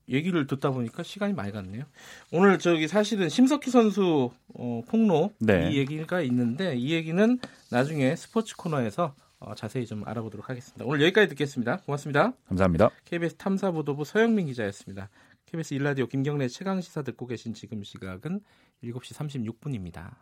얘기를 0.08 0.46
듣다 0.48 0.70
보니까 0.70 1.04
시간이 1.04 1.34
많이 1.34 1.52
갔네요. 1.52 1.84
오늘 2.32 2.58
저기 2.58 2.88
사실은 2.88 3.28
심석희 3.28 3.70
선수 3.70 4.30
어, 4.54 4.82
폭로 4.88 5.32
네. 5.38 5.70
이 5.70 5.78
얘기가 5.78 6.20
있는데 6.22 6.74
이 6.76 6.92
얘기는 6.92 7.38
나중에 7.70 8.16
스포츠 8.16 8.56
코너에서 8.56 9.14
어, 9.38 9.54
자세히 9.54 9.86
좀 9.86 10.02
알아보도록 10.06 10.50
하겠습니다. 10.50 10.84
오늘 10.84 11.02
여기까지 11.02 11.28
듣겠습니다. 11.28 11.78
고맙습니다. 11.86 12.32
감사합니다. 12.48 12.90
KBS 13.04 13.36
탐사보도부 13.36 14.04
서영민 14.04 14.46
기자였습니다. 14.46 15.08
KBS 15.50 15.74
일라디오 15.74 16.06
김경래 16.06 16.46
최강 16.46 16.80
시사 16.80 17.02
듣고 17.02 17.26
계신 17.26 17.54
지금 17.54 17.82
시각은 17.82 18.40
7시 18.84 19.52
36분입니다. 19.60 20.12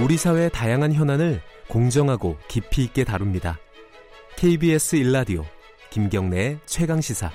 우리 0.00 0.16
사회의 0.16 0.48
다양한 0.48 0.92
현안을 0.92 1.40
공정하고 1.68 2.36
깊이 2.46 2.84
있게 2.84 3.02
다룹니다. 3.02 3.58
KBS 4.36 4.94
일라디오 4.94 5.44
김경래 5.90 6.60
최강 6.66 7.00
시사. 7.00 7.32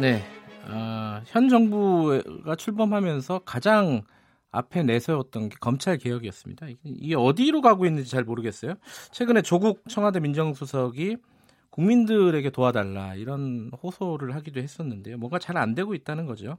네, 0.00 0.24
어, 0.66 1.20
현 1.26 1.50
정부가 1.50 2.56
출범하면서 2.56 3.40
가장 3.40 4.00
앞에 4.54 4.82
내세웠던 4.84 5.48
게 5.50 5.56
검찰 5.60 5.98
개혁이었습니다. 5.98 6.66
이게 6.84 7.14
어디로 7.16 7.60
가고 7.60 7.86
있는지 7.86 8.10
잘 8.10 8.24
모르겠어요. 8.24 8.74
최근에 9.10 9.42
조국 9.42 9.82
청와대 9.88 10.20
민정수석이 10.20 11.16
국민들에게 11.70 12.50
도와달라 12.50 13.14
이런 13.16 13.70
호소를 13.82 14.34
하기도 14.36 14.60
했었는데요. 14.60 15.18
뭔가 15.18 15.38
잘 15.38 15.56
안 15.56 15.74
되고 15.74 15.94
있다는 15.94 16.26
거죠. 16.26 16.58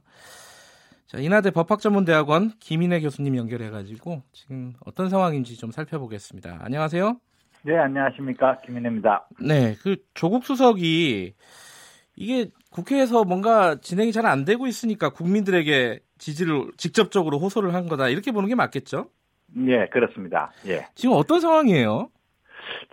자, 1.06 1.18
인하대 1.18 1.50
법학전문대학원 1.52 2.52
김인혜 2.58 3.00
교수님 3.00 3.36
연결해가지고 3.36 4.22
지금 4.32 4.74
어떤 4.84 5.08
상황인지 5.08 5.56
좀 5.56 5.70
살펴보겠습니다. 5.70 6.58
안녕하세요. 6.62 7.18
네, 7.62 7.76
안녕하십니까. 7.78 8.60
김인혜입니다. 8.66 9.28
네, 9.40 9.74
그 9.82 9.96
조국 10.14 10.44
수석이 10.44 11.34
이게 12.16 12.50
국회에서 12.70 13.24
뭔가 13.24 13.76
진행이 13.80 14.12
잘 14.12 14.26
안 14.26 14.44
되고 14.44 14.66
있으니까 14.66 15.10
국민들에게 15.10 16.00
지지를 16.18 16.70
직접적으로 16.76 17.38
호소를 17.38 17.74
한 17.74 17.86
거다 17.88 18.08
이렇게 18.08 18.32
보는 18.32 18.48
게 18.48 18.54
맞겠죠? 18.54 19.06
예, 19.68 19.86
그렇습니다. 19.86 20.50
예. 20.66 20.86
지금 20.94 21.14
어떤 21.14 21.40
상황이에요? 21.40 22.08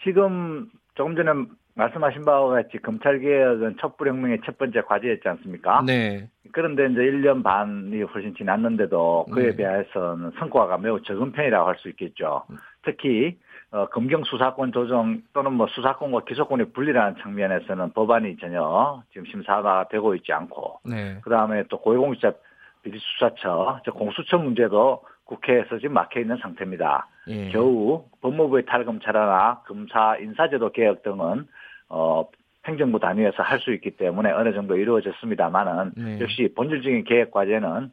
지금 0.03 0.69
조금 0.95 1.15
전에 1.15 1.31
말씀하신 1.75 2.23
바와 2.25 2.53
같이 2.61 2.77
검찰 2.77 3.19
개혁은 3.19 3.77
촛불혁명의 3.79 4.41
첫 4.45 4.57
번째 4.59 4.81
과제였지 4.81 5.27
않습니까? 5.27 5.81
네. 5.85 6.29
그런데 6.51 6.85
이제 6.85 6.99
1년 6.99 7.43
반이 7.43 8.03
훨씬 8.03 8.35
지났는데도 8.35 9.25
그에 9.33 9.49
네. 9.51 9.55
비해서는 9.55 10.31
성과가 10.37 10.77
매우 10.77 11.01
적은 11.01 11.31
편이라고 11.31 11.67
할 11.67 11.75
수 11.77 11.89
있겠죠. 11.89 12.43
특히 12.83 13.37
어, 13.71 13.87
검경 13.87 14.23
수사권 14.23 14.71
조정 14.71 15.23
또는 15.33 15.53
뭐 15.53 15.65
수사권과 15.67 16.25
기소권이 16.25 16.73
분리라는 16.73 17.15
측면에서는 17.23 17.93
법안이 17.93 18.37
전혀 18.37 19.01
지금 19.11 19.25
심사가 19.25 19.87
되고 19.89 20.13
있지 20.13 20.31
않고, 20.31 20.81
네. 20.85 21.17
그 21.23 21.31
다음에 21.31 21.63
또 21.69 21.79
고위공직자 21.79 22.33
비리수사처, 22.83 23.81
즉 23.85 23.91
공수처 23.95 24.37
문제도 24.37 25.01
국회에서 25.25 25.77
지금 25.79 25.93
막혀 25.93 26.19
있는 26.19 26.37
상태입니다. 26.37 27.07
예. 27.27 27.49
겨우 27.49 28.05
법무부의 28.21 28.65
탈검찰 28.65 29.15
하나, 29.15 29.61
검사 29.65 30.17
인사제도 30.17 30.71
개혁 30.71 31.01
등은 31.03 31.47
어, 31.89 32.25
행정부 32.65 32.99
단위에서 32.99 33.43
할 33.43 33.59
수 33.59 33.73
있기 33.73 33.91
때문에 33.91 34.31
어느 34.31 34.53
정도 34.53 34.75
이루어졌습니다만은 34.75 35.91
네. 35.95 36.19
역시 36.19 36.51
본질적인 36.55 37.03
개혁 37.05 37.31
과제는 37.31 37.91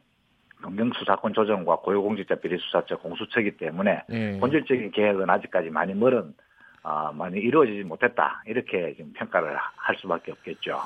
검경수사권 0.61 1.33
조정과 1.33 1.77
고위공직자 1.77 2.35
비리수사처 2.35 2.97
공수처이기 2.97 3.57
때문에 3.57 4.03
네. 4.07 4.39
본질적인 4.39 4.91
개혁은 4.91 5.29
아직까지 5.29 5.69
많이 5.69 5.93
멀은 5.93 6.33
어, 6.83 7.11
많이 7.13 7.39
이루어지지 7.39 7.83
못했다 7.83 8.43
이렇게 8.45 8.93
지금 8.95 9.13
평가를 9.13 9.55
할 9.55 9.95
수밖에 9.97 10.31
없겠죠. 10.31 10.77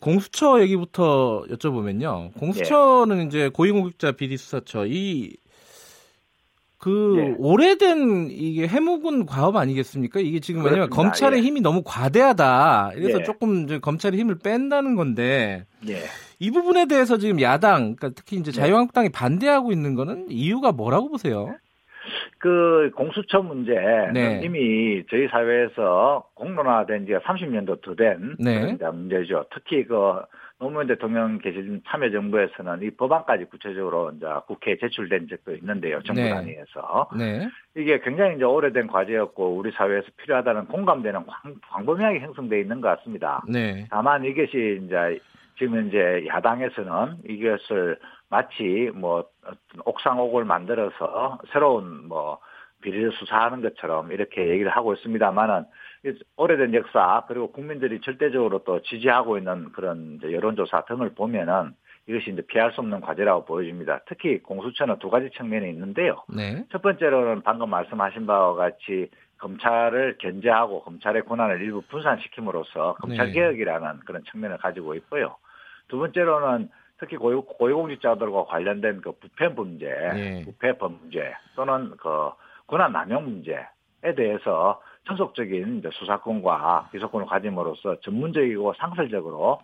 공수처 0.00 0.60
얘기부터 0.62 1.44
여쭤보면요. 1.50 2.34
공수처는 2.34 3.18
네. 3.18 3.24
이제 3.24 3.48
고위공직자 3.48 4.12
비리수사처 4.12 4.86
이 4.86 5.36
그, 6.80 7.14
네. 7.18 7.34
오래된 7.36 8.30
이게 8.30 8.66
해묵은 8.66 9.26
과업 9.26 9.56
아니겠습니까? 9.56 10.18
이게 10.20 10.40
지금 10.40 10.64
왜냐면 10.64 10.88
검찰의 10.88 11.40
예. 11.40 11.42
힘이 11.42 11.60
너무 11.60 11.82
과대하다. 11.84 12.92
그래서 12.94 13.20
예. 13.20 13.22
조금 13.22 13.64
이제 13.64 13.78
검찰의 13.78 14.18
힘을 14.18 14.38
뺀다는 14.38 14.94
건데. 14.96 15.66
예. 15.88 16.02
이 16.38 16.50
부분에 16.50 16.86
대해서 16.86 17.18
지금 17.18 17.42
야당, 17.42 17.96
그러니까 17.96 18.08
특히 18.16 18.38
이제 18.38 18.50
네. 18.50 18.56
자유한국당이 18.56 19.10
반대하고 19.10 19.72
있는 19.72 19.94
거는 19.94 20.30
이유가 20.30 20.72
뭐라고 20.72 21.10
보세요? 21.10 21.54
그 22.38 22.90
공수처 22.94 23.42
문제 23.42 23.74
네. 24.12 24.40
이미 24.42 25.04
저희 25.10 25.28
사회에서 25.28 26.24
공론화된 26.34 27.06
지가 27.06 27.20
30년도 27.20 27.82
더된 27.82 28.36
네. 28.38 28.76
문제죠. 28.92 29.46
특히 29.52 29.84
그 29.84 30.20
노무현 30.60 30.86
대통령 30.86 31.38
계신 31.38 31.82
참여정부에서는 31.86 32.82
이 32.82 32.90
법안까지 32.90 33.46
구체적으로 33.46 34.12
이제 34.14 34.26
국회에 34.46 34.76
제출된 34.76 35.26
적도 35.28 35.54
있는데요. 35.54 36.02
정부 36.02 36.20
네. 36.20 36.28
단위에서. 36.28 37.08
네. 37.16 37.48
이게 37.74 37.98
굉장히 38.00 38.36
이제 38.36 38.44
오래된 38.44 38.86
과제였고 38.86 39.56
우리 39.56 39.70
사회에서 39.72 40.06
필요하다는 40.18 40.66
공감되는 40.66 41.24
광 41.26 41.84
범위하게 41.86 42.20
형성되어 42.20 42.58
있는 42.58 42.82
것 42.82 42.88
같습니다. 42.98 43.42
네. 43.48 43.86
다만 43.90 44.24
이것이 44.24 44.82
이제 44.84 45.18
지금 45.58 45.88
이제 45.88 46.24
야당에서는 46.26 47.16
이것을 47.26 47.98
마치 48.30 48.90
뭐 48.94 49.24
옥상옥을 49.84 50.44
만들어서 50.44 51.38
새로운 51.52 52.08
뭐 52.08 52.38
비리를 52.80 53.12
수사하는 53.12 53.60
것처럼 53.60 54.12
이렇게 54.12 54.48
얘기를 54.48 54.70
하고 54.70 54.94
있습니다만은 54.94 55.64
오래된 56.36 56.72
역사 56.74 57.24
그리고 57.28 57.52
국민들이 57.52 58.00
절대적으로 58.00 58.60
또 58.64 58.80
지지하고 58.82 59.36
있는 59.36 59.70
그런 59.72 60.18
여론조사 60.22 60.84
등을 60.86 61.14
보면은 61.14 61.74
이것이 62.06 62.30
이제 62.30 62.42
피할 62.46 62.72
수 62.72 62.80
없는 62.80 63.02
과제라고 63.02 63.44
보여집니다. 63.44 64.00
특히 64.06 64.38
공수처는 64.42 64.98
두 64.98 65.10
가지 65.10 65.28
측면이 65.30 65.68
있는데요. 65.70 66.22
네. 66.34 66.64
첫 66.72 66.80
번째로는 66.80 67.42
방금 67.42 67.68
말씀하신 67.68 68.26
바와 68.26 68.54
같이 68.54 69.10
검찰을 69.38 70.16
견제하고 70.18 70.82
검찰의 70.82 71.24
권한을 71.24 71.60
일부 71.60 71.82
분산시킴으로써 71.82 72.94
검찰 72.94 73.26
네. 73.26 73.32
개혁이라는 73.32 74.00
그런 74.06 74.24
측면을 74.30 74.58
가지고 74.58 74.94
있고요. 74.94 75.36
두 75.88 75.98
번째로는 75.98 76.70
특히 77.00 77.16
고위, 77.16 77.34
고위공직자들과 77.34 78.44
관련된 78.44 79.00
그 79.00 79.12
부패 79.12 79.48
문제, 79.48 79.86
네. 79.86 80.44
부패 80.44 80.76
범죄 80.76 81.34
또는 81.56 81.96
그 81.96 82.30
권한 82.66 82.92
남용 82.92 83.24
문제에 83.24 83.64
대해서 84.14 84.80
전속적인 85.06 85.82
수사권과 85.90 86.90
기소권을 86.92 87.26
가짐으로써 87.26 88.00
전문적이고 88.00 88.74
상설적으로 88.74 89.60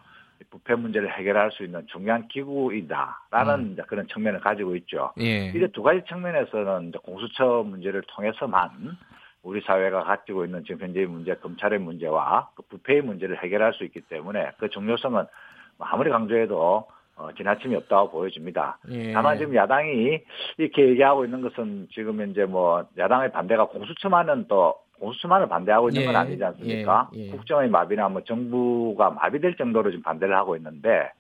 부패 0.51 0.75
문제를 0.75 1.13
해결할 1.13 1.51
수 1.53 1.63
있는 1.63 1.87
중요한 1.89 2.27
기구이다라는 2.29 3.55
음. 3.55 3.77
그런 3.87 4.09
측면을 4.09 4.41
가지고 4.41 4.75
있죠. 4.77 5.13
예. 5.21 5.49
이제 5.49 5.69
두 5.69 5.83
가지 5.83 6.03
측면에서는 6.09 6.93
공수처 7.03 7.63
문제를 7.67 8.03
통해서만 8.09 8.97
우리 9.43 9.61
사회가 9.61 10.05
가지고 10.05 10.45
있는 10.45 10.65
지금 10.65 10.87
현재의 10.87 11.07
문제, 11.07 11.35
검찰의 11.35 11.79
문제와 11.79 12.49
그 12.55 12.63
부패의 12.63 13.03
문제를 13.03 13.43
해결할 13.43 13.75
수 13.75 13.85
있기 13.85 14.01
때문에 14.03 14.53
그 14.59 14.69
중요성은 14.71 15.27
아무리 15.79 16.11
강조해도 16.11 16.87
어, 17.17 17.29
지나침이 17.37 17.75
없다고 17.77 18.11
보여집니다. 18.11 18.79
예. 18.91 19.13
다만 19.13 19.39
지금 19.39 19.55
야당이 19.55 20.21
이렇게 20.59 20.89
얘기하고 20.89 21.25
있는 21.25 21.41
것은 21.41 21.89
지금 21.93 22.31
이제 22.31 22.45
뭐 22.45 22.87
야당의 22.99 23.33
반대가 23.33 23.67
공수처만은 23.67 24.47
또 24.49 24.75
공수처만을 25.01 25.49
반대하고 25.49 25.89
있는 25.89 26.05
건 26.05 26.15
예. 26.15 26.19
아니지 26.19 26.45
않습니까? 26.45 27.11
예. 27.15 27.27
예. 27.27 27.31
국정의 27.31 27.71
마비나 27.71 28.09
뭐 28.09 28.23
정부가 28.23 29.11
마비될 29.11 29.57
정도로 29.57 29.91
지금 29.91 30.03
반대를 30.03 30.37
하고 30.37 30.57
있는데 30.57 31.11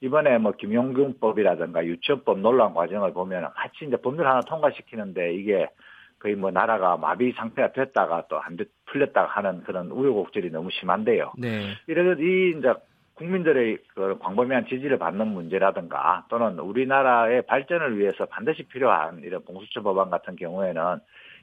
이번에 0.00 0.38
뭐 0.38 0.52
김용균법이라든가 0.52 1.84
유치원법 1.86 2.40
논란 2.40 2.74
과정을 2.74 3.12
보면 3.12 3.48
같이 3.54 3.86
이제 3.86 3.96
법률 3.96 4.26
하나 4.26 4.40
통과시키는데 4.40 5.34
이게 5.34 5.68
거의 6.18 6.34
뭐 6.34 6.50
나라가 6.50 6.96
마비 6.96 7.32
상태가 7.32 7.72
됐다가 7.72 8.26
또 8.28 8.38
안 8.38 8.56
풀렸다가 8.86 9.28
하는 9.28 9.62
그런 9.62 9.90
우여곡절이 9.90 10.50
너무 10.50 10.70
심한데요. 10.70 11.32
네. 11.38 11.74
이래서 11.86 12.20
이 12.20 12.54
이제 12.58 12.72
국민들의 13.16 13.78
그 13.94 14.18
광범위한 14.18 14.66
지지를 14.68 14.98
받는 14.98 15.28
문제라든가 15.28 16.26
또는 16.28 16.58
우리나라의 16.58 17.42
발전을 17.42 17.98
위해서 17.98 18.26
반드시 18.26 18.62
필요한 18.64 19.22
이런 19.24 19.42
공수처 19.44 19.82
법안 19.82 20.10
같은 20.10 20.36
경우에는 20.36 21.00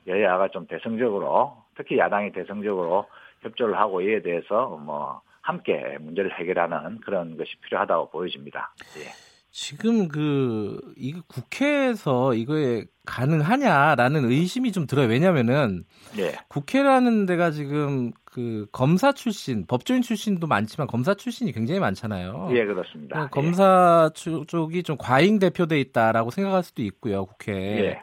여야가 0.08 0.50
좀 0.50 0.68
대승적으로 0.68 1.58
특히 1.75 1.98
야당이 1.98 2.32
대승적으로 2.32 3.08
협조를 3.42 3.77
하고 3.77 4.01
이에 4.01 4.22
대해서 4.22 4.68
뭐 4.77 5.22
함께 5.42 5.98
문제를 6.00 6.39
해결하는 6.39 7.00
그런 7.01 7.38
것이 7.38 7.51
필요하다고 7.62 8.12
보여집니다. 8.12 8.74
예. 9.00 9.10
지금 9.51 10.08
그 10.08 10.80
이거 10.98 11.22
국회에서 11.27 12.34
이거에 12.34 12.86
가능하냐라는 13.06 14.25
의심이 14.25 14.72
좀 14.72 14.88
들어요. 14.88 15.08
왜냐면은 15.08 15.84
네. 16.15 16.34
국회라는 16.48 17.27
데가 17.27 17.51
지금 17.51 18.12
그 18.34 18.66
검사 18.72 19.12
출신, 19.12 19.68
법조인 19.68 20.02
출신도 20.02 20.48
많지만 20.48 20.88
검사 20.88 21.13
출신이 21.13 21.52
굉장히 21.52 21.80
많잖아요. 21.80 22.50
예, 22.54 22.66
그렇습니다. 22.66 23.28
검사 23.30 24.10
예. 24.12 24.46
쪽이 24.48 24.82
좀 24.82 24.98
과잉 24.98 25.38
대표돼 25.38 25.80
있다라고 25.80 26.32
생각할 26.32 26.63
수도 26.63 26.82
있고요, 26.82 27.28
국회. 27.28 27.54
예. 27.54 28.00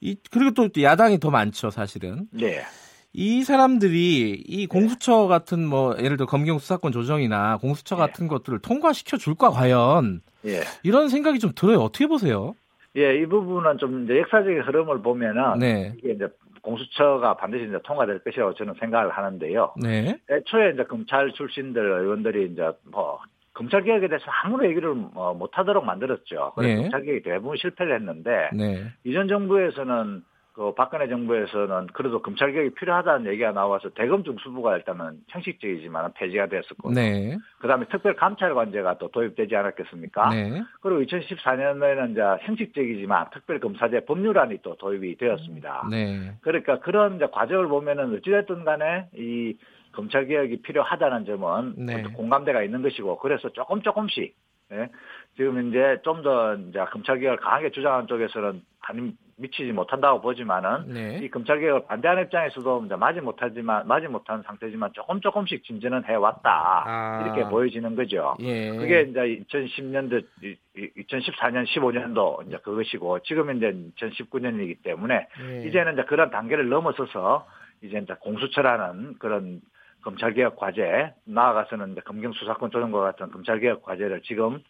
이 0.00 0.16
그리고 0.30 0.52
또 0.52 0.82
야당이 0.82 1.20
더 1.20 1.30
많죠, 1.30 1.68
사실은. 1.68 2.26
네. 2.30 2.62
이 3.12 3.42
사람들이 3.42 4.44
이 4.46 4.66
공수처 4.66 5.26
같은 5.26 5.66
뭐 5.66 5.94
예를 5.98 6.16
들어 6.16 6.26
검경 6.26 6.58
수사권 6.58 6.92
조정이나 6.92 7.58
공수처 7.58 7.96
예. 7.96 7.98
같은 7.98 8.28
것들을 8.28 8.60
통과시켜 8.60 9.18
줄까 9.18 9.50
과연 9.50 10.22
예. 10.46 10.62
이런 10.82 11.10
생각이 11.10 11.38
좀 11.38 11.52
들어요. 11.54 11.80
어떻게 11.80 12.06
보세요? 12.06 12.54
예, 12.96 13.20
이 13.20 13.26
부분은 13.26 13.76
좀 13.76 14.04
이제 14.04 14.20
역사적인 14.20 14.62
흐름을 14.62 15.02
보면은 15.02 15.58
네. 15.58 15.92
이게 15.98 16.14
이제 16.14 16.26
공수처가 16.62 17.36
반드시 17.36 17.64
이제 17.64 17.78
통과될 17.84 18.20
것이라고 18.20 18.54
저는 18.54 18.74
생각을 18.80 19.10
하는데요. 19.10 19.74
네. 19.82 20.18
애초에 20.30 20.70
이제 20.74 20.84
검찰 20.84 21.32
출신들 21.32 21.82
의원들이 21.82 22.52
이제 22.52 22.70
뭐 22.90 23.20
검찰 23.52 23.82
개혁에 23.82 24.08
대해서 24.08 24.24
아무런 24.42 24.70
얘기를 24.70 24.94
뭐 24.94 25.34
못하도록 25.34 25.84
만들었죠. 25.84 26.52
그래서 26.54 26.74
네. 26.74 26.82
검찰 26.82 27.02
개혁이 27.02 27.22
대부분 27.22 27.56
실패를 27.56 27.96
했는데 27.96 28.50
네. 28.52 28.84
이전 29.04 29.28
정부에서는 29.28 30.22
그 30.60 30.74
박근혜 30.74 31.08
정부에서는 31.08 31.86
그래도 31.94 32.20
검찰 32.20 32.52
개혁이 32.52 32.74
필요하다는 32.74 33.32
얘기가 33.32 33.52
나와서 33.52 33.88
대검 33.94 34.22
중 34.22 34.36
수부가 34.42 34.76
일단은 34.76 35.22
형식적이지만 35.28 36.12
폐지가 36.12 36.48
됐었고, 36.48 36.92
네. 36.92 37.38
그다음에 37.60 37.86
특별 37.90 38.14
감찰관제가 38.14 38.98
또 38.98 39.08
도입되지 39.08 39.56
않았겠습니까? 39.56 40.28
네. 40.28 40.62
그리고 40.82 41.00
2014년에는 41.00 42.10
이제 42.10 42.20
형식적이지만 42.44 43.28
특별 43.32 43.58
검사제 43.58 44.00
법률안이 44.00 44.58
또 44.60 44.76
도입이 44.76 45.16
되었습니다. 45.16 45.88
네. 45.90 46.34
그러니까 46.42 46.78
그런 46.80 47.16
이제 47.16 47.26
과정을 47.32 47.66
보면은 47.68 48.14
어찌됐든 48.18 48.66
간에 48.66 49.06
이 49.14 49.56
검찰 49.92 50.26
개혁이 50.26 50.60
필요하다는 50.60 51.24
점은 51.24 51.86
네. 51.86 52.02
공감대가 52.02 52.62
있는 52.62 52.82
것이고, 52.82 53.18
그래서 53.20 53.48
조금 53.48 53.80
조금씩 53.80 54.36
예? 54.72 54.88
지금 55.36 55.70
이제 55.70 55.98
좀 56.04 56.22
더 56.22 56.54
이제 56.54 56.84
검찰 56.92 57.18
개혁을 57.18 57.38
강하게 57.38 57.70
주장하는 57.70 58.06
쪽에서는 58.08 58.62
아니 58.82 59.14
미치지 59.40 59.72
못한다고 59.72 60.20
보지만은 60.20 60.92
네. 60.92 61.18
이 61.22 61.30
검찰 61.30 61.60
개혁을 61.60 61.86
반대하는 61.86 62.24
입장에서도 62.24 62.84
이제 62.86 62.96
맞지 62.96 63.20
못하지만 63.20 63.86
맞지 63.88 64.08
못한 64.08 64.42
상태지만 64.42 64.92
조금 64.92 65.20
조금씩 65.20 65.64
진전은 65.64 66.04
해왔다 66.04 66.84
아. 66.86 67.22
이렇게 67.24 67.48
보여지는 67.50 67.96
거죠. 67.96 68.36
예. 68.40 68.70
그게 68.70 69.02
이제 69.02 69.44
2010년도 69.48 70.24
2014년 70.76 71.66
15년도 71.66 72.46
이제 72.46 72.58
그것이고 72.58 73.20
지금은 73.20 73.56
이제 73.56 73.72
2019년이기 73.96 74.82
때문에 74.82 75.26
예. 75.42 75.68
이제는 75.68 75.94
이제 75.94 76.04
그런 76.04 76.30
단계를 76.30 76.68
넘어서서 76.68 77.46
이제 77.82 77.98
이제 77.98 78.14
공수처라는 78.20 79.14
그런 79.18 79.60
검찰개혁 80.02 80.56
과제 80.56 81.12
나아가서는 81.24 81.92
이제 81.92 82.00
검경수사권 82.02 82.70
조정과 82.70 83.00
같은 83.00 83.30
검찰개혁 83.30 83.82
과제를 83.82 84.22
지금 84.22 84.62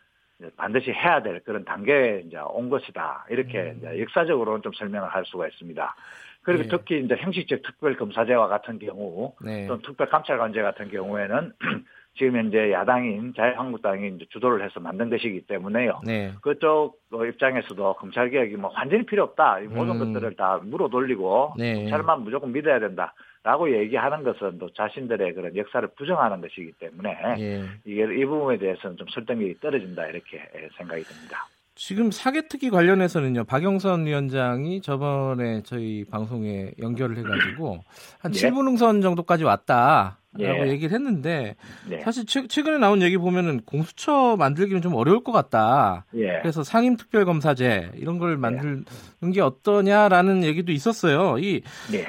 반드시 0.57 0.91
해야 0.91 1.23
될 1.23 1.41
그런 1.41 1.65
단계에 1.65 2.23
이제 2.27 2.39
온 2.39 2.71
것이다. 2.71 3.27
이렇게 3.31 3.59
음. 3.59 3.77
이제 3.79 4.01
역사적으로는 4.01 4.63
좀 4.63 4.73
설명을 4.73 5.09
할 5.09 5.25
수가 5.27 5.49
있습니다. 5.49 5.95
그리고 6.43 6.63
네. 6.63 6.69
특히 6.71 7.05
이제 7.05 7.17
형식적 7.17 7.63
특별검사제와 7.63 8.49
같은 8.49 8.79
경우, 8.79 9.35
네. 9.45 9.67
또 9.67 9.79
특별감찰관제 9.83 10.63
같은 10.63 10.91
경우에는 10.91 11.53
지금 12.17 12.37
현재 12.37 12.73
야당인 12.73 13.35
자유한국당이 13.37 14.09
이제 14.09 14.27
주도를 14.31 14.65
해서 14.65 14.81
만든 14.81 15.11
것이기 15.11 15.43
때문에요. 15.43 16.01
네. 16.05 16.33
그쪽 16.41 16.99
입장에서도 17.13 17.95
검찰 17.95 18.31
개혁이 18.31 18.57
뭐 18.57 18.73
완전히 18.75 19.05
필요 19.05 19.25
없다. 19.25 19.61
모든 19.69 20.01
음. 20.01 20.13
것들을 20.13 20.35
다 20.37 20.59
물어 20.63 20.89
돌리고 20.89 21.55
네. 21.59 21.75
검찰만 21.75 22.23
무조건 22.23 22.53
믿어야 22.53 22.81
된다. 22.81 23.15
라고 23.43 23.75
얘기하는 23.75 24.23
것은 24.23 24.59
또 24.59 24.71
자신들의 24.75 25.35
그런 25.35 25.57
역사를 25.57 25.87
부정하는 25.97 26.43
것이기 26.43 26.73
때문에 26.73 27.17
예. 27.39 27.65
이게 27.87 28.03
이 28.03 28.25
부분에 28.27 28.59
대해서는 28.59 28.99
좀 28.99 29.07
설득력이 29.09 29.61
떨어진다 29.61 30.07
이렇게 30.09 30.43
생각이 30.77 31.03
듭니다. 31.03 31.49
지금 31.75 32.11
사개특위 32.11 32.69
관련해서는요, 32.69 33.45
박영선 33.45 34.05
위원장이 34.05 34.83
저번에 34.83 35.63
저희 35.63 36.05
방송에 36.05 36.73
연결을 36.79 37.17
해가지고 37.17 37.83
한 38.19 38.33
네. 38.33 38.51
7분 38.51 38.69
응선 38.69 39.01
정도까지 39.01 39.45
왔다. 39.45 40.20
라고 40.39 40.65
네. 40.65 40.71
얘기를 40.71 40.95
했는데 40.95 41.57
네. 41.89 42.01
사실 42.03 42.25
최 42.25 42.63
근에 42.63 42.79
나온 42.79 43.03
얘기 43.03 43.19
보면은 43.19 43.63
공수처 43.67 44.37
만들기는 44.39 44.81
좀 44.81 44.95
어려울 44.95 45.25
것 45.25 45.33
같다. 45.33 46.05
네. 46.13 46.39
그래서 46.41 46.63
상임특별검사제 46.63 47.93
이런 47.97 48.19
걸 48.19 48.37
만드는 48.37 48.85
게 49.33 49.41
어떠냐라는 49.41 50.45
얘기도 50.45 50.71
있었어요. 50.71 51.39
이 51.39 51.63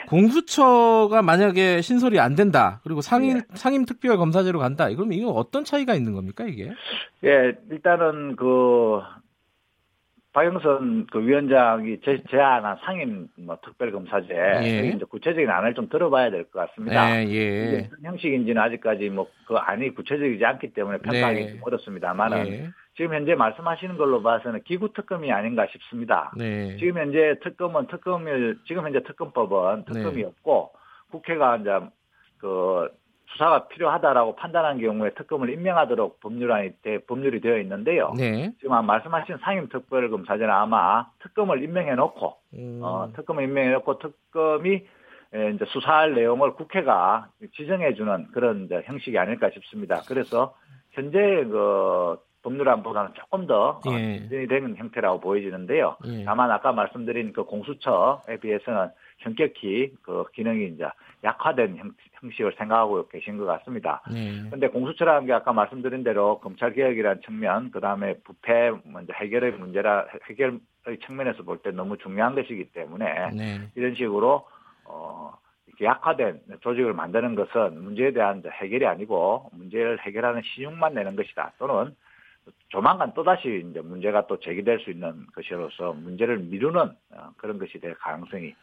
공수처가 0.07 1.23
만약에 1.23 1.81
신설이 1.81 2.19
안 2.19 2.35
된다. 2.35 2.79
그리고 2.83 3.01
상임 3.01 3.41
상임특별검사제로 3.55 4.59
간다. 4.59 4.87
그럼 4.89 5.13
이거 5.13 5.31
어떤 5.31 5.63
차이가 5.63 5.95
있는 5.95 6.13
겁니까 6.13 6.45
이게? 6.45 6.71
예, 7.23 7.53
일단은 7.71 8.35
그 8.35 8.99
박영선 10.33 11.07
그 11.11 11.19
위원장이 11.25 11.99
제, 12.05 12.23
제안한 12.29 12.77
상임 12.85 13.27
뭐 13.35 13.57
특별검사제 13.63 14.33
예. 14.63 14.87
이제 14.95 15.05
구체적인 15.05 15.49
안을 15.49 15.73
좀 15.73 15.89
들어봐야 15.89 16.31
될 16.31 16.45
것 16.45 16.67
같습니다. 16.69 17.21
예, 17.25 17.27
예. 17.27 17.89
형식인지는 18.03 18.61
아직까지 18.61 19.09
뭐 19.09 19.27
그 19.51 19.57
안이 19.57 19.89
구체적이지 19.95 20.45
않기 20.45 20.71
때문에 20.71 20.99
평가하기 20.99 21.39
네. 21.39 21.51
좀 21.51 21.59
어렵습니다만은 21.61 22.47
예. 22.47 22.69
지금 22.95 23.13
현재 23.13 23.35
말씀하시는 23.35 23.97
걸로 23.97 24.23
봐서는 24.23 24.61
기구 24.63 24.93
특검이 24.93 25.29
아닌가 25.29 25.67
싶습니다. 25.69 26.31
네. 26.37 26.77
지금 26.77 26.97
현재 26.97 27.35
특검은 27.43 27.87
특검을 27.87 28.59
지금 28.65 28.85
현재 28.85 29.03
특검법은 29.03 29.83
특검이 29.85 30.21
네. 30.21 30.23
없고 30.23 30.71
국회가 31.11 31.57
이제 31.57 31.69
그 32.37 32.87
수사가 33.31 33.67
필요하다라고 33.67 34.35
판단한 34.35 34.79
경우에 34.79 35.11
특검을 35.11 35.49
임명하도록 35.49 36.19
법률안이 36.19 36.71
되, 36.81 36.99
법률이 36.99 37.41
되어 37.41 37.57
있는데요. 37.59 38.13
네. 38.17 38.51
지금 38.59 38.85
말씀하신 38.85 39.37
상임특별검사제는 39.37 40.53
아마 40.53 41.07
특검을 41.19 41.63
임명해 41.63 41.95
놓고 41.95 42.33
음. 42.55 42.79
어, 42.83 43.11
특검을 43.15 43.43
임명해 43.43 43.71
놓고 43.71 43.99
특검이 43.99 44.83
이제 45.55 45.65
수사할 45.69 46.13
내용을 46.13 46.55
국회가 46.55 47.29
지정해 47.55 47.93
주는 47.93 48.27
그런 48.33 48.67
형식이 48.69 49.17
아닐까 49.17 49.49
싶습니다. 49.53 50.01
그래서 50.07 50.53
현재 50.91 51.19
그 51.19 52.17
법률안보다는 52.43 53.11
조금 53.13 53.47
더 53.47 53.79
어, 53.85 53.91
예. 53.93 54.19
진전이 54.19 54.47
되는 54.47 54.75
형태라고 54.75 55.21
보여지는데요. 55.21 55.95
예. 56.05 56.25
다만 56.25 56.51
아까 56.51 56.73
말씀드린 56.73 57.31
그 57.31 57.43
공수처에 57.45 58.37
비해서는 58.41 58.89
현격히 59.21 59.93
그 60.01 60.23
기능이 60.33 60.67
이제 60.67 60.85
약화된 61.23 61.77
형, 61.77 61.91
식을 62.35 62.53
생각하고 62.57 63.07
계신 63.07 63.37
것 63.37 63.45
같습니다. 63.45 64.01
그런데 64.05 64.67
네. 64.67 64.67
공수처라는 64.67 65.25
게 65.25 65.33
아까 65.33 65.53
말씀드린 65.53 66.03
대로 66.03 66.39
검찰 66.39 66.73
개혁이라는 66.73 67.21
측면, 67.23 67.71
그 67.71 67.79
다음에 67.79 68.15
부패 68.23 68.71
문제 68.83 69.13
해결의 69.13 69.53
문제라 69.53 70.07
해결의 70.29 70.59
측면에서 71.05 71.43
볼 71.43 71.61
때 71.61 71.71
너무 71.71 71.97
중요한 71.97 72.35
것이기 72.35 72.71
때문에 72.71 73.29
네. 73.35 73.59
이런 73.75 73.95
식으로 73.95 74.47
어 74.85 75.33
이렇게 75.67 75.85
약화된 75.85 76.41
조직을 76.61 76.93
만드는 76.93 77.35
것은 77.35 77.81
문제에 77.83 78.11
대한 78.11 78.43
해결이 78.51 78.85
아니고 78.85 79.49
문제를 79.53 79.99
해결하는 80.01 80.41
신용만 80.43 80.93
내는 80.93 81.15
것이다. 81.15 81.53
또는 81.59 81.95
조만간 82.69 83.13
또다시 83.13 83.63
이제 83.69 83.81
문제가 83.81 84.25
또 84.27 84.39
제기될 84.39 84.79
수 84.79 84.89
있는 84.89 85.25
것이로서 85.35 85.93
문제를 85.93 86.39
미루는 86.39 86.81
어, 87.11 87.29
그런 87.37 87.59
것이 87.59 87.79
될 87.79 87.93
가능성이 87.95 88.55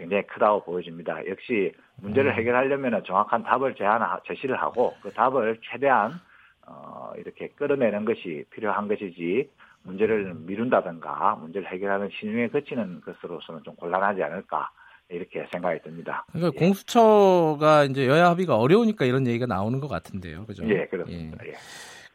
굉장히 0.00 0.26
크다고 0.26 0.64
보여집니다. 0.64 1.26
역시 1.28 1.72
문제를 1.96 2.32
음. 2.32 2.36
해결하려면 2.36 3.04
정확한 3.04 3.42
답을 3.42 3.74
제안 3.74 4.00
제시를 4.26 4.56
하고 4.56 4.94
그 5.02 5.10
답을 5.10 5.58
최대한 5.62 6.18
어, 6.66 7.12
이렇게 7.18 7.48
끌어내는 7.48 8.06
것이 8.06 8.44
필요한 8.50 8.88
것이지 8.88 9.50
문제를 9.82 10.34
미룬다든가 10.34 11.36
문제를 11.36 11.68
해결하는 11.68 12.08
신중에 12.18 12.48
거치는 12.48 13.02
것으로서는 13.02 13.62
좀 13.62 13.74
곤란하지 13.76 14.22
않을까 14.22 14.70
이렇게 15.10 15.46
생각이 15.52 15.82
듭니다. 15.82 16.24
그러니까 16.32 16.52
예. 16.54 16.58
공수처가 16.58 17.84
이제 17.84 18.06
여야 18.06 18.30
합의가 18.30 18.56
어려우니까 18.56 19.04
이런 19.04 19.26
얘기가 19.26 19.46
나오는 19.46 19.80
것 19.80 19.88
같은데요, 19.88 20.46
그죠? 20.46 20.66
예, 20.68 20.86
그렇습니다. 20.86 21.44
예. 21.44 21.50
예. 21.50 21.54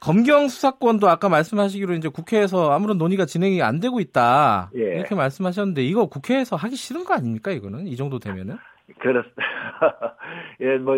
검경 0.01 0.47
수사권도 0.47 1.07
아까 1.09 1.29
말씀하시기로 1.29 1.93
이제 1.95 2.09
국회에서 2.09 2.71
아무런 2.71 2.97
논의가 2.97 3.25
진행이 3.25 3.61
안 3.61 3.79
되고 3.79 3.99
있다 3.99 4.69
예. 4.75 4.97
이렇게 4.97 5.15
말씀하셨는데 5.15 5.83
이거 5.83 6.07
국회에서 6.07 6.55
하기 6.55 6.75
싫은 6.75 7.05
거 7.05 7.13
아닙니까 7.13 7.51
이거는 7.51 7.87
이 7.87 7.95
정도 7.95 8.19
되면은? 8.19 8.57
그렇습니다. 8.99 9.41
예, 10.61 10.77
뭐 10.77 10.95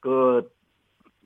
그 0.00 0.54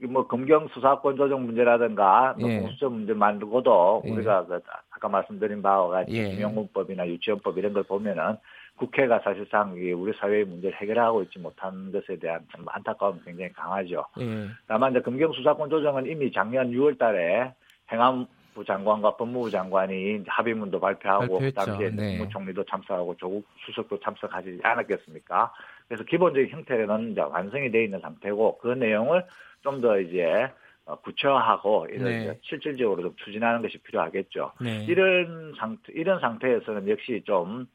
뭐 0.06 0.26
검경 0.26 0.68
수사권 0.68 1.16
조정 1.16 1.44
문제라든가 1.46 2.34
뭐 2.38 2.48
예. 2.48 2.60
공수처 2.60 2.88
문제 2.88 3.12
만들고도 3.14 4.02
예. 4.06 4.10
우리가 4.10 4.46
그 4.46 4.60
아까 4.90 5.08
말씀드린 5.08 5.60
바와 5.60 5.88
같이 5.88 6.12
예. 6.12 6.30
김영문법이나 6.30 7.06
유치원법 7.08 7.58
이런 7.58 7.72
걸 7.72 7.82
보면은 7.82 8.36
국회가 8.78 9.18
사실상 9.20 9.72
우리 9.72 10.12
사회의 10.18 10.44
문제를 10.44 10.76
해결하고 10.80 11.22
있지 11.24 11.38
못한 11.38 11.92
것에 11.92 12.16
대한 12.18 12.40
참 12.52 12.64
안타까움이 12.66 13.20
굉장히 13.24 13.52
강하죠. 13.52 14.04
예. 14.20 14.46
다만 14.66 14.92
이제 14.92 15.00
검경 15.00 15.32
수사권 15.32 15.68
조정은 15.68 16.06
이미 16.06 16.32
작년 16.32 16.70
6월달에 16.70 17.52
행안부 17.92 18.64
장관과 18.66 19.16
법무부 19.16 19.50
장관이 19.50 20.24
합의문도 20.26 20.80
발표하고 20.80 21.38
발표했죠. 21.38 21.54
당시에 21.54 21.90
네. 21.90 22.16
국무총리도 22.18 22.64
참석하고 22.64 23.16
조국 23.16 23.46
수석도 23.66 24.00
참석하지 24.00 24.60
않았겠습니까? 24.62 25.52
그래서 25.88 26.04
기본적인 26.04 26.50
형태는 26.50 27.12
이제 27.12 27.20
완성이 27.20 27.70
돼 27.70 27.84
있는 27.84 28.00
상태고 28.00 28.58
그 28.58 28.68
내용을 28.68 29.24
좀 29.62 29.80
더 29.80 29.98
이제 29.98 30.48
어, 30.88 30.96
구체화하고 31.00 31.86
이런 31.90 32.04
네. 32.04 32.38
실질적으로 32.42 33.02
좀 33.02 33.14
추진하는 33.16 33.60
것이 33.60 33.76
필요하겠죠. 33.78 34.52
네. 34.60 34.84
이런 34.88 35.54
상태 35.58 35.92
이런 35.92 36.18
상태에서는 36.20 36.88
역시 36.88 37.22
좀 37.26 37.66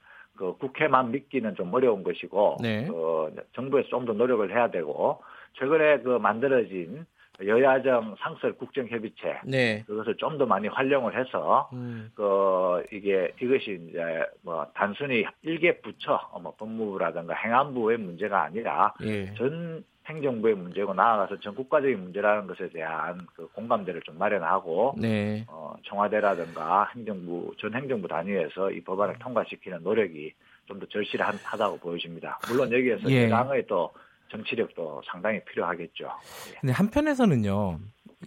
그 0.44 0.58
국회만 0.58 1.12
믿기는 1.12 1.56
좀 1.56 1.74
어려운 1.74 2.04
것이고 2.04 2.58
네. 2.62 2.88
어, 2.92 3.30
정부에서 3.56 3.88
좀 3.90 4.06
더 4.06 4.12
노력을 4.12 4.52
해야 4.52 4.70
되고 4.70 5.22
최근에 5.54 6.00
그 6.00 6.18
만들어진 6.18 7.06
여야정 7.44 8.16
상설 8.20 8.54
국정협의체 8.58 9.40
네. 9.46 9.84
그것을 9.88 10.16
좀 10.18 10.38
더 10.38 10.46
많이 10.46 10.68
활용을 10.68 11.18
해서 11.18 11.70
음. 11.74 12.12
그 12.16 12.84
이게 12.92 13.32
이것이 13.42 13.80
이제 13.90 14.26
뭐 14.44 14.68
단순히 14.76 15.26
일개 15.44 15.80
부처 15.80 16.20
뭐 16.42 16.54
법무부라든가 16.58 17.34
행안부의 17.34 17.98
문제가 18.00 18.44
아니라 18.44 18.94
예. 19.04 19.34
전 19.36 19.84
행정부의 20.08 20.56
문제고 20.56 20.94
나아가서 20.94 21.40
전 21.40 21.56
국가적인 21.56 22.02
문제라는 22.02 22.48
것에 22.48 22.70
대한 22.70 23.26
그 23.36 23.48
공감대를 23.54 24.02
좀 24.02 24.18
마련하고 24.18 24.96
네. 24.98 25.46
어, 25.48 25.76
청와대라든가 25.84 26.90
행정부 26.96 27.54
전 27.58 27.74
행정부 27.74 28.08
단위에서 28.08 28.72
이 28.72 28.82
법안을 28.82 29.20
통과시키는 29.20 29.84
노력이 29.84 30.34
좀 30.66 30.80
더 30.80 30.86
절실하다고 30.88 31.78
보여집니다. 31.80 32.40
물론 32.48 32.72
여기에서 32.72 33.10
예. 33.12 33.28
당의 33.30 33.66
또 33.68 33.92
정치력도 34.32 35.02
상당히 35.06 35.44
필요하겠죠. 35.46 36.06
예. 36.52 36.60
근데 36.60 36.74
한편에서는요. 36.74 37.80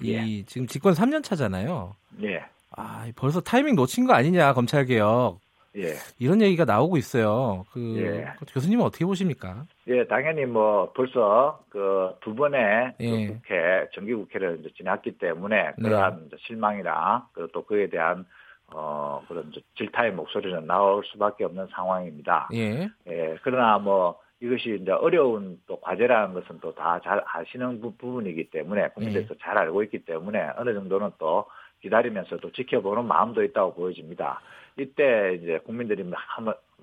이 0.03 0.13
예. 0.13 0.45
지금 0.45 0.67
집권 0.67 0.93
3년 0.93 1.23
차잖아요. 1.23 1.97
예. 2.23 2.45
아, 2.77 3.11
벌써 3.17 3.41
타이밍 3.41 3.75
놓친 3.75 4.07
거 4.07 4.13
아니냐, 4.13 4.53
검찰 4.53 4.85
개혁. 4.85 5.41
예. 5.77 5.95
이런 6.19 6.41
얘기가 6.41 6.65
나오고 6.65 6.97
있어요. 6.97 7.65
그 7.73 7.97
예. 7.99 8.27
교수님은 8.53 8.85
어떻게 8.85 9.05
보십니까? 9.05 9.65
예, 9.89 10.07
당연히 10.07 10.45
뭐 10.47 10.93
벌써 10.95 11.61
그 11.69 12.17
두 12.21 12.35
번의 12.35 12.95
그 12.99 13.05
예. 13.05 13.27
그 13.27 13.33
국회 13.35 13.89
정기 13.95 14.15
국회를 14.15 14.59
이제 14.61 14.71
지났기 14.77 15.19
때문에 15.19 15.73
네. 15.79 15.89
그러한 15.89 16.29
네. 16.31 16.37
실망이나 16.41 17.29
또 17.53 17.65
그에 17.65 17.89
대한 17.89 18.25
어 18.73 19.23
그런 19.29 19.53
질타의 19.77 20.13
목소리는 20.13 20.67
나올 20.67 21.05
수밖에 21.05 21.45
없는 21.45 21.69
상황입니다. 21.73 22.49
예. 22.55 22.89
예 23.09 23.37
그러나 23.43 23.79
뭐 23.79 24.19
이것이 24.41 24.79
이제 24.83 24.91
어려운 24.91 25.61
또 25.67 25.81
과제라는 25.81 26.35
것은 26.35 26.61
또 26.61 26.73
다 26.75 27.01
잘 27.01 27.23
아시는 27.27 27.81
부, 27.81 27.97
분이기 27.97 28.51
때문에 28.51 28.89
국민들도 28.89 29.35
예. 29.35 29.39
잘 29.41 29.57
알고 29.57 29.83
있기 29.85 30.05
때문에 30.05 30.51
어느 30.57 30.75
정도는 30.75 31.11
또 31.19 31.47
기다리면서도 31.81 32.53
지켜보는 32.53 33.05
마음도 33.07 33.43
있다고 33.45 33.75
보여집니다. 33.75 34.41
이때 34.79 35.39
이제 35.41 35.59
국민들이 35.65 36.05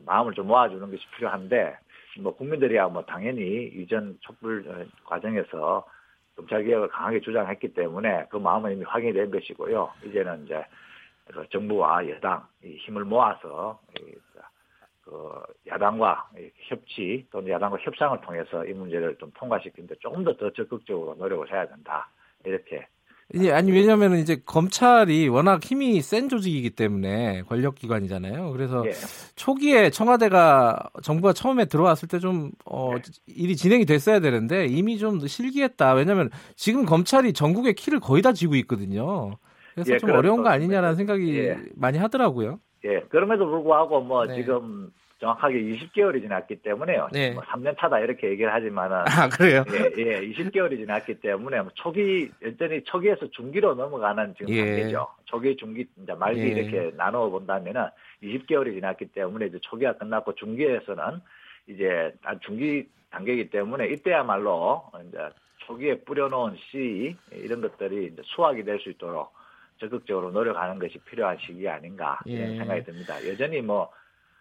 마음을 0.06 0.34
좀 0.34 0.48
모아주는 0.48 0.90
것이 0.90 1.04
필요한데 1.16 1.78
뭐 2.20 2.36
국민들이야 2.36 2.88
뭐 2.88 3.04
당연히 3.04 3.66
이전 3.68 4.18
촛불 4.22 4.66
어, 4.68 4.86
과정에서 5.06 5.86
검찰 6.36 6.64
개혁을 6.64 6.88
강하게 6.90 7.22
주장했기 7.22 7.74
때문에 7.74 8.26
그 8.30 8.38
마음은 8.38 8.74
이미 8.74 8.84
확인이 8.84 9.14
된 9.14 9.30
것이고요. 9.30 9.92
이제는 10.06 10.46
이제 10.46 10.66
그 11.32 11.48
정부와 11.50 12.10
여당 12.10 12.46
힘을 12.64 13.06
모아서 13.06 13.80
그 15.04 15.44
야당과 15.68 16.30
협치 16.68 17.28
또는 17.32 17.52
야당과 17.52 17.78
협상을 17.78 18.20
통해서 18.22 18.66
이 18.66 18.74
문제를 18.74 19.16
좀 19.18 19.32
통과시키는데 19.36 19.96
조금 20.00 20.24
더 20.24 20.36
더 20.36 20.50
적극적으로 20.52 21.16
노력을 21.16 21.52
해야 21.52 21.68
된다. 21.68 22.10
이렇게 22.46 22.88
이제 23.34 23.52
아니 23.52 23.72
왜냐하면 23.72 24.18
이제 24.18 24.38
검찰이 24.46 25.28
워낙 25.28 25.64
힘이 25.64 26.02
센 26.02 26.30
조직이기 26.30 26.72
때문에 26.72 27.44
권력 27.44 27.76
기관이잖아요. 27.76 28.52
그래서 28.52 28.84
예. 28.86 28.92
초기에 29.36 29.90
청와대가 29.90 30.90
정부가 31.02 31.34
처음에 31.34 31.66
들어왔을 31.66 32.08
때 32.08 32.20
좀 32.20 32.52
어, 32.66 32.94
네. 32.96 33.02
일이 33.28 33.56
진행이 33.56 33.86
됐어야 33.86 34.20
되는데 34.20 34.66
이미 34.68 34.98
좀 34.98 35.26
실기했다. 35.26 35.94
왜냐하면 35.94 36.30
지금 36.56 36.86
검찰이 36.86 37.34
전국의 37.34 37.74
키를 37.74 38.00
거의 38.00 38.22
다 38.22 38.32
쥐고 38.34 38.56
있거든요. 38.56 39.32
그래서 39.74 39.94
예, 39.94 39.98
좀 39.98 40.12
어려운 40.12 40.44
거 40.44 40.50
아니냐라는 40.50 40.96
생각이 40.96 41.38
예. 41.40 41.58
많이 41.76 41.98
하더라고요. 41.98 42.60
예, 42.86 43.00
그럼에도 43.10 43.46
불구하고 43.50 44.02
뭐 44.02 44.26
네. 44.26 44.36
지금 44.36 44.90
정확하게 45.24 45.62
20개월이 45.62 46.22
지났기 46.22 46.58
때문에요. 46.58 47.08
네. 47.14 47.32
뭐 47.32 47.42
3년 47.44 47.80
차다 47.80 48.00
이렇게 48.00 48.30
얘기를 48.30 48.54
하지만은 48.54 48.98
아 49.08 49.30
그래요? 49.30 49.64
예, 49.72 49.92
예 49.98 50.22
20개월이 50.34 50.78
지났기 50.78 51.22
때문에 51.22 51.62
뭐 51.62 51.72
초기 51.76 52.30
여전히 52.44 52.84
초기에서 52.84 53.30
중기로 53.32 53.76
넘어가는 53.76 54.36
지금 54.38 54.54
예. 54.54 54.66
단계죠. 54.66 55.08
초기, 55.24 55.56
중기, 55.56 55.88
이제 56.02 56.14
말기 56.14 56.42
예. 56.42 56.48
이렇게 56.48 56.92
나누어 56.98 57.30
본다면은 57.30 57.88
20개월이 58.22 58.74
지났기 58.74 59.06
때문에 59.14 59.46
이제 59.46 59.60
초기가 59.62 59.94
끝났고 59.94 60.36
중기에서는 60.36 61.22
이제 61.68 62.14
중기 62.42 62.90
단계이기 63.10 63.50
때문에 63.50 63.88
이때야말로 63.88 64.84
이제 65.08 65.18
초기에 65.60 66.00
뿌려놓은 66.02 66.58
씨 66.70 67.16
이런 67.32 67.62
것들이 67.62 68.08
이제 68.08 68.22
수확이 68.26 68.64
될 68.66 68.78
수 68.80 68.90
있도록 68.90 69.32
적극적으로 69.78 70.32
노력하는 70.32 70.80
것이 70.80 70.98
필요한 71.00 71.38
시기 71.40 71.68
아닌가 71.70 72.20
이런 72.26 72.54
예. 72.54 72.58
생각이 72.58 72.84
듭니다. 72.84 73.16
여전히 73.28 73.62
뭐 73.62 73.90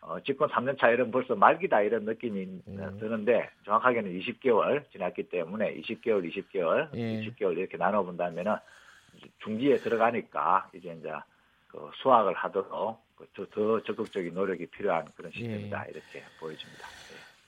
어, 0.03 0.19
집권 0.21 0.49
3년 0.51 0.79
차 0.79 0.91
이런 0.91 1.13
벌써 1.13 1.37
말기다 1.37 1.81
이런 1.83 2.05
느낌이 2.05 2.43
음. 2.67 2.97
드는데 2.99 3.49
정확하게는 3.65 4.11
20개월 4.19 4.91
지났기 4.91 5.29
때문에 5.29 5.81
20개월, 5.81 6.29
20개월, 6.29 6.89
예. 6.95 7.21
20개월 7.21 7.57
이렇게 7.57 7.77
나눠 7.77 8.03
본다면은 8.03 8.57
중기에 9.45 9.77
들어가니까 9.77 10.69
이제 10.75 10.97
이제 10.99 11.13
그 11.69 11.91
수확을 11.95 12.35
하도록 12.35 13.01
더, 13.35 13.47
더 13.47 13.83
적극적인 13.85 14.35
노력이 14.35 14.67
필요한 14.67 15.07
그런 15.15 15.31
시점이다 15.31 15.85
예. 15.87 15.91
이렇게 15.93 16.23
보여집니다. 16.41 16.89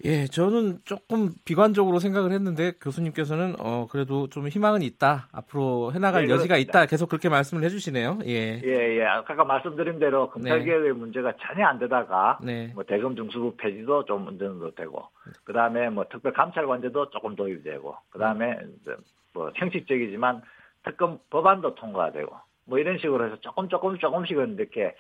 예, 0.03 0.27
저는 0.27 0.81
조금 0.85 1.31
비관적으로 1.45 1.99
생각을 1.99 2.33
했는데 2.33 2.73
교수님께서는 2.81 3.55
어 3.61 3.87
그래도 3.89 4.29
좀 4.29 4.49
희망은 4.49 4.83
있다. 4.83 5.29
앞으로 5.33 5.93
해나갈 5.95 6.27
네, 6.27 6.33
여지가 6.33 6.55
그렇습니다. 6.55 6.81
있다. 6.81 6.87
계속 6.87 7.09
그렇게 7.09 7.29
말씀을 7.29 7.63
해주시네요. 7.63 8.19
예, 8.27 8.61
예, 8.65 8.99
예. 8.99 9.05
아까 9.05 9.45
말씀드린 9.45 9.99
대로 10.01 10.29
검찰개혁의 10.31 10.93
네. 10.93 10.93
문제가 10.93 11.33
전혀 11.41 11.67
안 11.67 11.79
되다가 11.79 12.39
네. 12.43 12.73
뭐 12.75 12.83
대검 12.85 13.15
중수부 13.15 13.57
폐지도 13.57 14.05
좀 14.05 14.25
문제는 14.25 14.73
되고, 14.77 15.09
그 15.45 15.53
다음에 15.53 15.89
뭐 15.91 16.05
특별 16.11 16.33
감찰관제도 16.33 17.11
조금 17.11 17.37
도입이 17.37 17.63
되고, 17.63 17.97
그 18.11 18.19
다음에 18.19 18.59
뭐 19.33 19.53
형식적이지만 19.55 20.43
특검 20.85 21.19
법안도 21.31 21.77
통과되고, 21.77 22.35
뭐 22.67 22.79
이런 22.79 22.99
식으로 22.99 23.27
해서 23.27 23.37
조금 23.41 23.69
조금 23.69 23.97
조금씩은 23.97 24.57
이렇게 24.59 24.95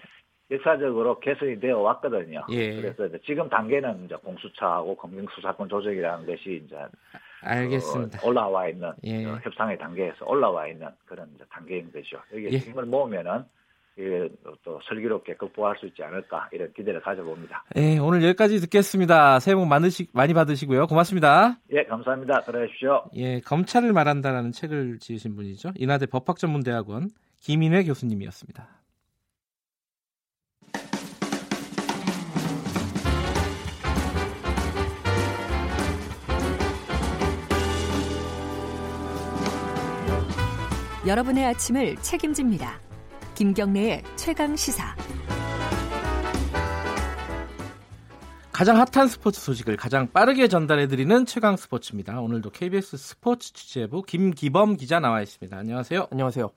역사적으로 0.50 1.18
개선이 1.20 1.58
되어 1.58 1.78
왔거든요. 1.80 2.44
예. 2.50 2.80
그래서 2.80 3.08
지금 3.24 3.48
단계는 3.48 4.04
이제 4.04 4.14
공수처하고 4.16 4.96
검경수사권 4.96 5.68
조정이라는 5.68 6.26
것이 6.26 6.62
이제 6.64 6.76
알겠습니다. 7.42 8.20
어, 8.22 8.28
올라와 8.28 8.68
있는 8.68 8.92
예. 9.04 9.24
어, 9.24 9.38
협상의 9.42 9.78
단계에서 9.78 10.26
올라와 10.26 10.68
있는 10.68 10.88
그런 11.06 11.28
단계인 11.50 11.90
거죠. 11.92 12.18
여기 12.32 12.44
예. 12.52 12.58
힘을 12.58 12.84
모으면은 12.86 13.44
예, 13.96 14.28
또 14.64 14.80
슬기롭게 14.88 15.34
극복할 15.34 15.76
수 15.78 15.86
있지 15.86 16.02
않을까 16.02 16.48
이런 16.52 16.72
기대를 16.72 17.00
가져봅니다. 17.00 17.64
예, 17.76 17.98
오늘 17.98 18.24
여기까지 18.24 18.60
듣겠습니다. 18.60 19.38
새해 19.38 19.54
복 19.54 19.66
많으시, 19.66 20.08
많이 20.12 20.34
받으시고요. 20.34 20.88
고맙습니다. 20.88 21.58
예, 21.70 21.84
감사합니다. 21.84 22.40
들어주십시오. 22.40 23.04
예, 23.14 23.40
검찰을 23.40 23.92
말한다라는 23.92 24.50
책을 24.50 24.98
지으신 24.98 25.36
분이죠. 25.36 25.70
인하대 25.76 26.06
법학전문대학원 26.06 27.10
김인회 27.40 27.84
교수님이었습니다. 27.84 28.83
여러분의 41.06 41.44
아침을 41.44 41.96
책임집니다. 41.96 42.80
김경래의 43.34 44.02
최강 44.16 44.56
시사. 44.56 44.96
가장 48.50 48.78
핫한 48.78 49.08
스포츠 49.08 49.38
소식을 49.38 49.76
가장 49.76 50.10
빠르게 50.10 50.48
전달해드리는 50.48 51.26
최강 51.26 51.58
스포츠입니다. 51.58 52.20
오늘도 52.20 52.50
KBS 52.50 52.96
스포츠 52.96 53.52
취재부 53.52 54.02
김기범 54.02 54.78
기자 54.78 54.98
나와 54.98 55.20
있습니다. 55.20 55.54
안녕하세요. 55.54 56.06
안녕하세요. 56.10 56.50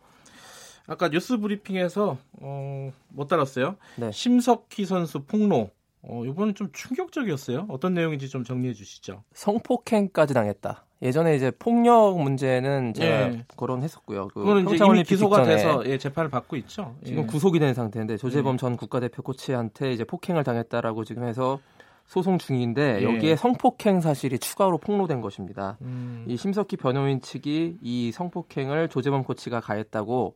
아까 0.87 1.09
뉴스 1.09 1.37
브리핑에서 1.37 2.17
어, 2.39 2.91
못 3.09 3.27
달았어요. 3.27 3.75
네. 3.97 4.13
심석희 4.13 4.85
선수 4.85 5.25
폭로. 5.25 5.71
어, 6.03 6.23
이번엔 6.23 6.55
좀 6.55 6.71
충격적이었어요. 6.71 7.65
어떤 7.67 7.93
내용인지 7.93 8.29
좀 8.29 8.45
정리해 8.45 8.73
주시죠. 8.73 9.25
성폭행까지 9.33 10.33
당했다. 10.33 10.86
예전에 11.01 11.35
이제 11.35 11.51
폭력 11.51 12.19
문제는 12.19 12.93
제가 12.93 13.33
예. 13.33 13.45
거론했었고요. 13.55 14.29
그 14.29 14.41
그거는 14.41 14.67
이제 14.73 14.83
이미 14.83 15.03
기소가 15.03 15.43
돼서 15.43 15.83
예, 15.85 15.97
재판을 15.97 16.29
받고 16.29 16.55
있죠. 16.57 16.95
지금 17.05 17.23
예. 17.23 17.25
구속이 17.27 17.59
된 17.59 17.73
상태인데 17.73 18.17
조재범 18.17 18.55
예. 18.55 18.57
전 18.57 18.77
국가대표 18.77 19.21
코치한테 19.21 19.91
이제 19.91 20.03
폭행을 20.03 20.43
당했다라고 20.43 21.03
지금 21.03 21.23
해서 21.23 21.59
소송 22.07 22.39
중인데 22.39 22.99
예. 23.01 23.03
여기에 23.03 23.35
성폭행 23.35 24.01
사실이 24.01 24.39
추가로 24.39 24.79
폭로된 24.79 25.21
것입니다. 25.21 25.77
음. 25.81 26.25
이 26.27 26.35
심석희 26.35 26.77
변호인 26.79 27.21
측이 27.21 27.77
이 27.81 28.11
성폭행을 28.11 28.87
조재범 28.87 29.23
코치가 29.23 29.59
가했다고 29.59 30.35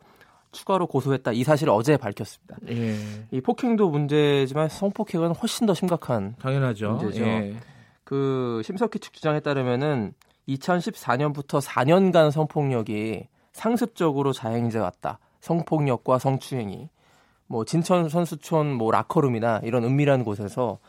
추가로 0.51 0.87
고소했다 0.87 1.31
이 1.31 1.43
사실을 1.43 1.73
어제 1.73 1.97
밝혔습니다. 1.97 2.57
예. 2.69 2.95
이 3.31 3.41
폭행도 3.41 3.89
문제지만 3.89 4.69
성폭행은 4.69 5.33
훨씬 5.33 5.65
더 5.65 5.73
심각한 5.73 6.35
당연하죠. 6.39 6.91
문제죠. 6.91 7.23
예. 7.23 7.55
그 8.03 8.61
심석희 8.65 8.99
측 8.99 9.13
주장에 9.13 9.39
따르면은 9.39 10.13
2014년부터 10.47 11.61
4년간 11.61 12.31
성폭력이 12.31 13.27
상습적으로 13.53 14.33
자행돼 14.33 14.79
왔다. 14.79 15.19
성폭력과 15.41 16.19
성추행이 16.19 16.89
뭐 17.47 17.65
진천 17.65 18.09
선수촌 18.09 18.73
뭐 18.73 18.91
라커룸이나 18.91 19.61
이런 19.63 19.83
은밀한 19.83 20.23
곳에서 20.23 20.79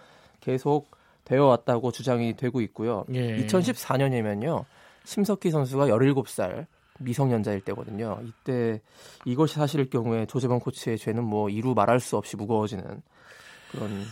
계속 0.41 0.91
되어 1.25 1.47
왔다고 1.47 1.93
주장이 1.93 2.37
되고 2.37 2.61
있고요. 2.61 3.05
예. 3.15 3.37
2014년이면요. 3.45 4.65
심석희 5.05 5.51
선수가 5.51 5.87
17살 5.87 6.67
미성년자일 6.99 7.63
때거든요. 7.63 8.21
이때 8.25 8.81
이것이 9.25 9.57
사실일 9.57 9.91
경우에 9.91 10.27
조재범 10.27 10.61
코치의 10.61 10.99
죄는 10.99 11.25
뭐 11.25 11.49
이루 11.49 11.75
말할 11.75 12.01
수 12.01 12.17
없이 12.17 12.37
무거워지는 12.37 13.03
그런 13.71 14.05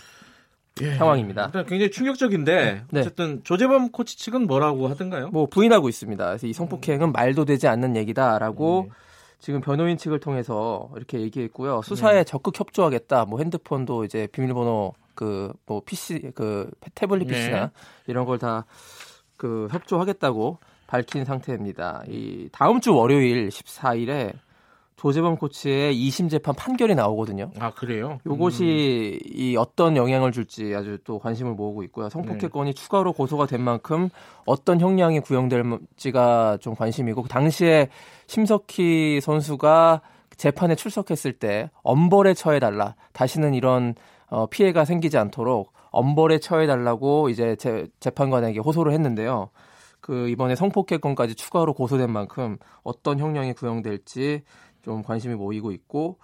예. 0.83 0.95
상황입니다. 0.95 1.51
굉장히 1.51 1.91
충격적인데 1.91 2.85
네. 2.91 3.01
어쨌든 3.01 3.43
조재범 3.45 3.91
코치 3.93 4.19
측은 4.19 4.47
뭐라고 4.47 4.89
하던가요? 4.89 5.29
뭐 5.31 5.47
부인하고 5.47 5.89
있습니다. 5.89 6.25
그래서 6.27 6.47
이 6.47 6.53
성폭행은 6.53 7.13
말도 7.13 7.45
되지 7.45 7.69
않는 7.69 7.97
얘기다라고 7.97 8.87
예. 8.89 8.93
지금 9.39 9.61
변호인 9.61 9.97
측을 9.97 10.21
통해서 10.21 10.91
이렇게 10.97 11.21
얘기했고요. 11.21 11.83
수사에 11.83 12.15
네. 12.17 12.25
적극 12.25 12.59
협조하겠다. 12.59 13.25
뭐 13.25 13.39
핸드폰도 13.39 14.05
이제 14.05 14.29
비밀번호 14.33 14.93
그뭐 15.15 15.83
PC 15.85 16.33
그 16.35 16.71
태블릿 16.95 17.29
PC나 17.29 17.61
네. 17.67 17.71
이런 18.07 18.25
걸 18.27 18.39
다 18.39 18.65
그 19.41 19.69
협조하겠다고 19.71 20.59
밝힌 20.87 21.25
상태입니다. 21.25 22.03
이 22.09 22.51
다음 22.53 22.79
주 22.79 22.95
월요일 22.95 23.49
14일에 23.49 24.35
조재범 25.01 25.37
코치의 25.37 25.95
2심 25.95 26.29
재판 26.29 26.55
판결이 26.55 26.95
나오거든요. 26.95 27.51
아 27.59 27.73
그래요? 27.73 28.19
요것이 28.27 29.19
음. 29.25 29.33
이 29.35 29.57
어떤 29.57 29.97
영향을 29.97 30.31
줄지 30.31 30.75
아주 30.75 30.99
또 31.05 31.19
관심을 31.19 31.55
모으고 31.55 31.83
있고요. 31.85 32.11
성폭행 32.11 32.51
건이 32.51 32.75
네. 32.75 32.75
추가로 32.75 33.15
고소가 33.15 33.47
된 33.47 33.63
만큼 33.63 34.11
어떤 34.45 34.79
형량이 34.79 35.21
구형될지가 35.21 36.59
좀 36.61 36.75
관심이고 36.75 37.29
당시에 37.29 37.89
심석희 38.27 39.23
선수가 39.23 40.03
재판에 40.37 40.75
출석했을 40.75 41.33
때 41.33 41.71
엄벌에 41.83 42.35
처해 42.35 42.61
달라. 42.61 42.95
다시는 43.15 43.55
이런 43.55 43.95
어, 44.29 44.49
피해가 44.49 44.85
생기지 44.85 45.17
않도록 45.17 45.73
엄벌에 45.93 46.41
처해 46.41 46.67
달라고 46.67 47.31
이제 47.31 47.57
재, 47.57 47.87
재판관에게 48.01 48.59
호소를 48.61 48.93
했는데요. 48.93 49.49
그 50.01 50.29
이번에 50.29 50.57
성폭행 50.57 51.01
건까지 51.01 51.35
추가로 51.35 51.73
고소된 51.73 52.11
만큼 52.11 52.59
어떤 52.83 53.19
형량이 53.19 53.53
구형될지 53.55 54.43
좀 54.83 55.03
관심이 55.03 55.35
모이고 55.35 55.73
있고 55.73 56.19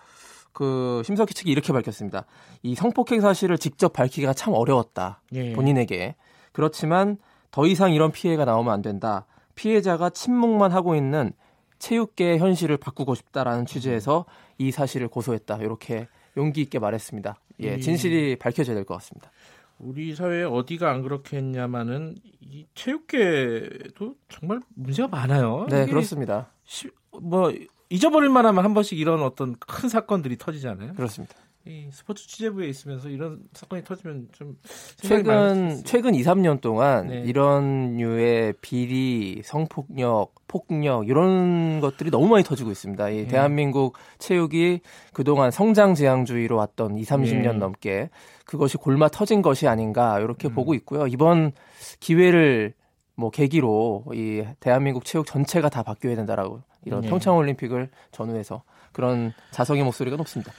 그 0.53 1.03
심석희 1.05 1.35
측이 1.35 1.51
이렇게 1.51 1.73
밝혔습니다. 1.73 2.25
이 2.62 2.75
성폭행 2.75 3.21
사실을 3.21 3.59
직접 3.59 3.92
밝히기가 3.92 4.33
참 4.33 4.55
어려웠다. 4.55 5.21
예. 5.33 5.53
본인에게. 5.53 6.14
그렇지만 6.53 7.19
더 7.51 7.66
이상 7.66 7.92
이런 7.92 8.11
피해가 8.12 8.45
나오면 8.45 8.73
안 8.73 8.83
된다. 8.83 9.27
피해자가 9.55 10.11
침묵만 10.11 10.73
하고 10.73 10.95
있는 10.95 11.33
체육계의 11.79 12.38
현실을 12.38 12.79
바꾸고 12.79 13.14
싶다라는 13.14 13.66
취지에서 13.66 14.25
이 14.57 14.71
사실을 14.71 15.09
고소했다. 15.09 15.59
이렇게 15.59 16.09
용기 16.37 16.62
있게 16.62 16.79
말했습니다. 16.79 17.38
예, 17.61 17.79
진실이 17.79 18.37
밝혀져야 18.37 18.75
될 18.75 18.85
것 18.85 18.95
같습니다. 18.95 19.31
우리 19.79 20.14
사회에 20.14 20.45
어디가 20.45 20.90
안 20.90 21.03
그렇게 21.03 21.37
했냐마는 21.37 22.16
이 22.40 22.66
체육계도 22.75 24.14
정말 24.29 24.61
문제가 24.75 25.09
많아요. 25.09 25.66
네, 25.69 25.85
그렇습니다. 25.87 26.51
시, 26.64 26.88
뭐 27.21 27.53
잊어버릴 27.88 28.31
만하면 28.31 28.64
한 28.64 28.75
번씩 28.75 28.99
이런 28.99 29.22
어떤 29.22 29.57
큰 29.59 29.88
사건들이 29.88 30.38
터지잖아요. 30.38 30.94
그렇습니다. 30.94 31.35
이 31.68 31.88
스포츠 31.90 32.29
취재부에 32.29 32.68
있으면서 32.68 33.09
이런 33.09 33.40
사건이 33.53 33.83
터지면 33.83 34.29
좀 34.31 34.57
최근 34.99 35.83
최근 35.85 36.14
2, 36.14 36.22
3년 36.22 36.61
동안 36.61 37.09
네. 37.09 37.25
이런 37.27 37.96
류의 37.96 38.55
비리, 38.61 39.42
성폭력, 39.44 40.33
폭력 40.46 41.09
이런 41.09 41.81
것들이 41.81 42.12
너무 42.12 42.29
많이 42.29 42.44
터지고 42.44 42.70
있습니다. 42.70 43.09
이 43.09 43.16
네. 43.22 43.27
대한민국 43.27 43.96
체육이 44.18 44.81
그동안 45.12 45.51
성장 45.51 45.94
지향주의로 45.94 46.55
왔던 46.55 46.99
2, 46.99 47.03
30년 47.03 47.42
네. 47.42 47.59
넘게 47.59 48.11
그것이 48.44 48.77
골마 48.77 49.09
터진 49.09 49.42
것이 49.42 49.66
아닌가 49.66 50.20
이렇게 50.20 50.46
음. 50.46 50.55
보고 50.55 50.72
있고요. 50.75 51.09
이번 51.09 51.51
기회를 51.99 52.75
뭐 53.17 53.31
계기로 53.31 54.05
이 54.13 54.45
대한민국 54.61 55.05
체육 55.05 55.27
전체가 55.27 55.69
다 55.69 55.83
바뀌어야 55.83 56.15
된다라고 56.17 56.61
이런 56.85 57.01
네. 57.01 57.09
평창 57.09 57.37
올림픽을 57.37 57.91
전후해서 58.13 58.63
그런 58.93 59.33
자성의 59.51 59.83
목소리가 59.85 60.17
높습니다. 60.17 60.53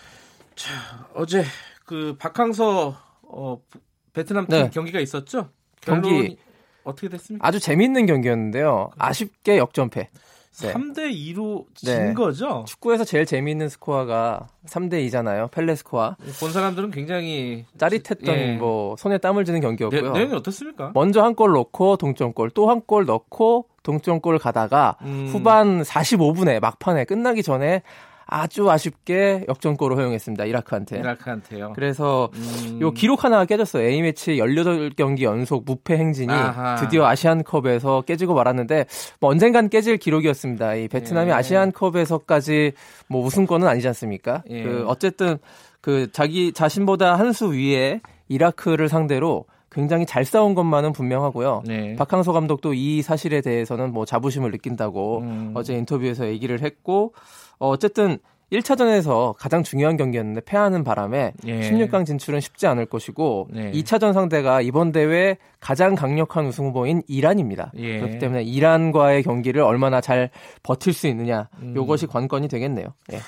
자, 0.55 1.07
어제 1.13 1.43
그 1.85 2.15
박항서 2.17 2.95
어, 3.21 3.61
베트남 4.13 4.47
팀 4.47 4.63
네. 4.63 4.69
경기가 4.71 4.99
있었죠? 4.99 5.49
경기 5.81 6.37
어떻게 6.83 7.09
됐습니까? 7.09 7.47
아주 7.47 7.59
재밌는 7.59 8.07
경기였는데요. 8.07 8.89
아쉽게 8.97 9.57
역전패. 9.57 10.09
네. 10.61 10.73
3대 10.73 11.11
2로 11.13 11.65
진 11.75 11.89
네. 12.07 12.13
거죠? 12.13 12.63
축구에서 12.67 13.03
제일 13.05 13.25
재미있는 13.25 13.69
스코어가 13.69 14.47
3대 14.67 14.93
2잖아요. 15.07 15.51
펠레 15.51 15.75
스코어. 15.75 16.15
본 16.39 16.51
사람들은 16.51 16.91
굉장히 16.91 17.65
짜릿했던 17.77 18.35
예. 18.35 18.55
뭐 18.57 18.95
손에 18.97 19.17
땀을 19.19 19.45
쥐는 19.45 19.61
경기였고요. 19.61 20.11
내, 20.13 20.21
용이 20.23 20.33
어떻습니까? 20.33 20.91
먼저 20.93 21.21
한 21.21 21.35
골 21.35 21.51
넣고 21.53 21.97
동점골, 21.97 22.49
또 22.51 22.67
한 22.69 22.81
골 22.87 23.05
넣고 23.05 23.67
동점골 23.83 24.39
가다가 24.39 24.97
음. 25.03 25.27
후반 25.31 25.81
45분에 25.83 26.59
막판에 26.59 27.05
끝나기 27.05 27.43
전에 27.43 27.83
아주 28.27 28.69
아쉽게 28.69 29.45
역전골을 29.47 29.97
허용했습니다. 29.97 30.45
이라크한테. 30.45 30.99
이라크한테요. 30.99 31.71
그래서 31.73 32.29
음... 32.33 32.79
요 32.81 32.91
기록 32.91 33.23
하나가 33.23 33.45
깨졌어요. 33.45 33.87
A매치 33.87 34.35
18경기 34.37 35.21
연속 35.23 35.63
무패 35.65 35.95
행진이 35.97 36.31
아하. 36.31 36.75
드디어 36.75 37.05
아시안컵에서 37.05 38.01
깨지고 38.01 38.33
말았는데 38.33 38.85
뭐 39.21 39.31
언젠간 39.31 39.69
깨질 39.69 39.97
기록이었습니다. 39.97 40.75
이 40.75 40.87
베트남이 40.89 41.29
예. 41.29 41.33
아시안컵에서까지 41.33 42.73
뭐 43.07 43.23
우승권은 43.25 43.67
아니지 43.67 43.87
않습니까? 43.87 44.43
예. 44.49 44.63
그 44.63 44.83
어쨌든 44.87 45.37
그 45.81 46.11
자기 46.11 46.51
자신보다 46.53 47.15
한 47.17 47.31
수 47.31 47.47
위에 47.53 48.01
이라크를 48.29 48.89
상대로 48.89 49.45
굉장히 49.71 50.05
잘 50.05 50.25
싸운 50.25 50.55
것만은 50.55 50.91
분명하고요. 50.91 51.63
네. 51.65 51.95
박항서 51.95 52.31
감독도 52.33 52.73
이 52.73 53.01
사실에 53.01 53.41
대해서는 53.41 53.93
뭐 53.93 54.05
자부심을 54.05 54.49
느낀다고 54.51 55.19
음. 55.19 55.51
어제 55.53 55.75
인터뷰에서 55.75 56.25
얘기를 56.27 56.61
했고 56.61 57.13
어, 57.59 57.69
어쨌든 57.69 58.19
1차전에서 58.51 59.33
가장 59.37 59.61
중요한 59.61 59.97
경기였는데 59.97 60.41
패하는 60.41 60.83
바람에 60.83 61.33
예. 61.45 61.69
16강 61.69 62.05
진출은 62.05 62.39
쉽지 62.39 62.65
않을 62.67 62.85
것이고 62.85 63.49
네. 63.51 63.71
2차전 63.71 64.13
상대가 64.13 64.61
이번 64.61 64.93
대회 64.93 65.37
가장 65.59 65.95
강력한 65.95 66.45
우승 66.45 66.67
후보인 66.67 67.01
이란입니다. 67.07 67.71
예. 67.75 67.99
그렇기 67.99 68.19
때문에 68.19 68.43
이란과의 68.43 69.23
경기를 69.23 69.61
얼마나 69.61 69.99
잘 69.99 70.29
버틸 70.63 70.93
수 70.93 71.07
있느냐 71.07 71.49
이것이 71.75 72.05
음. 72.05 72.07
관건이 72.07 72.47
되겠네요. 72.47 72.93
예. 73.11 73.19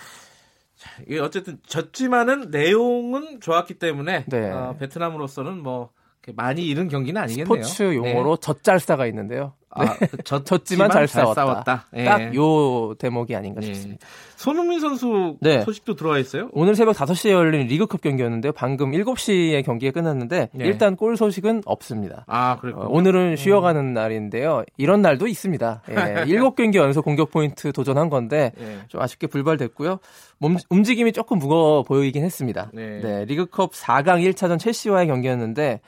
이게 1.06 1.20
어쨌든 1.20 1.60
졌지만은 1.66 2.52
내용은 2.52 3.42
좋았기 3.42 3.74
때문에 3.76 4.26
네. 4.28 4.52
어, 4.52 4.76
베트남으로서는 4.80 5.62
뭐 5.62 5.90
많이 6.36 6.66
잃은 6.66 6.88
경기는 6.88 7.22
아니겠네요. 7.22 7.64
스포츠 7.64 7.96
용어로 7.96 8.38
네. 8.38 8.42
젖잘싸가 8.42 9.06
있는데요. 9.08 9.54
아, 9.72 9.98
네. 9.98 10.08
졌, 10.24 10.46
졌지만 10.46 10.90
잘, 10.90 11.06
잘 11.08 11.24
싸웠다. 11.24 11.46
싸웠다. 11.46 11.86
예. 11.96 12.06
딱요 12.06 12.96
대목이 12.96 13.36
아닌가 13.36 13.62
예. 13.62 13.68
싶습니다. 13.68 14.06
손흥민 14.36 14.80
선수 14.80 15.38
네. 15.42 15.62
소식도 15.62 15.96
들어와 15.96 16.18
있어요? 16.18 16.50
오늘 16.54 16.76
새벽 16.76 16.96
5시에 16.96 17.32
열린 17.32 17.68
리그컵 17.68 18.02
경기였는데요. 18.02 18.54
방금 18.54 18.92
7시에 18.92 19.64
경기가 19.66 19.92
끝났는데 19.92 20.50
네. 20.54 20.66
일단 20.66 20.96
골 20.96 21.18
소식은 21.18 21.64
없습니다. 21.66 22.24
아, 22.28 22.58
그렇군요. 22.58 22.86
어, 22.86 22.90
오늘은 22.90 23.36
쉬어가는 23.36 23.80
음. 23.80 23.94
날인데요. 23.94 24.64
이런 24.78 25.02
날도 25.02 25.28
있습니다. 25.28 25.82
예, 25.90 25.94
7경기 26.26 26.76
연속 26.76 27.06
공격 27.06 27.32
포인트 27.32 27.72
도전한 27.72 28.10
건데 28.10 28.54
예. 28.60 28.80
좀 28.88 29.02
아쉽게 29.02 29.28
불발됐고요. 29.28 30.00
몸, 30.40 30.58
움직임이 30.70 31.12
조금 31.12 31.38
무거워 31.38 31.84
보이긴 31.84 32.24
했습니다. 32.24 32.72
네. 32.74 33.02
네 33.02 33.26
리그컵 33.26 33.74
4강 33.74 34.26
1차전 34.34 34.58
첼시와의 34.58 35.08
경기였는데 35.08 35.82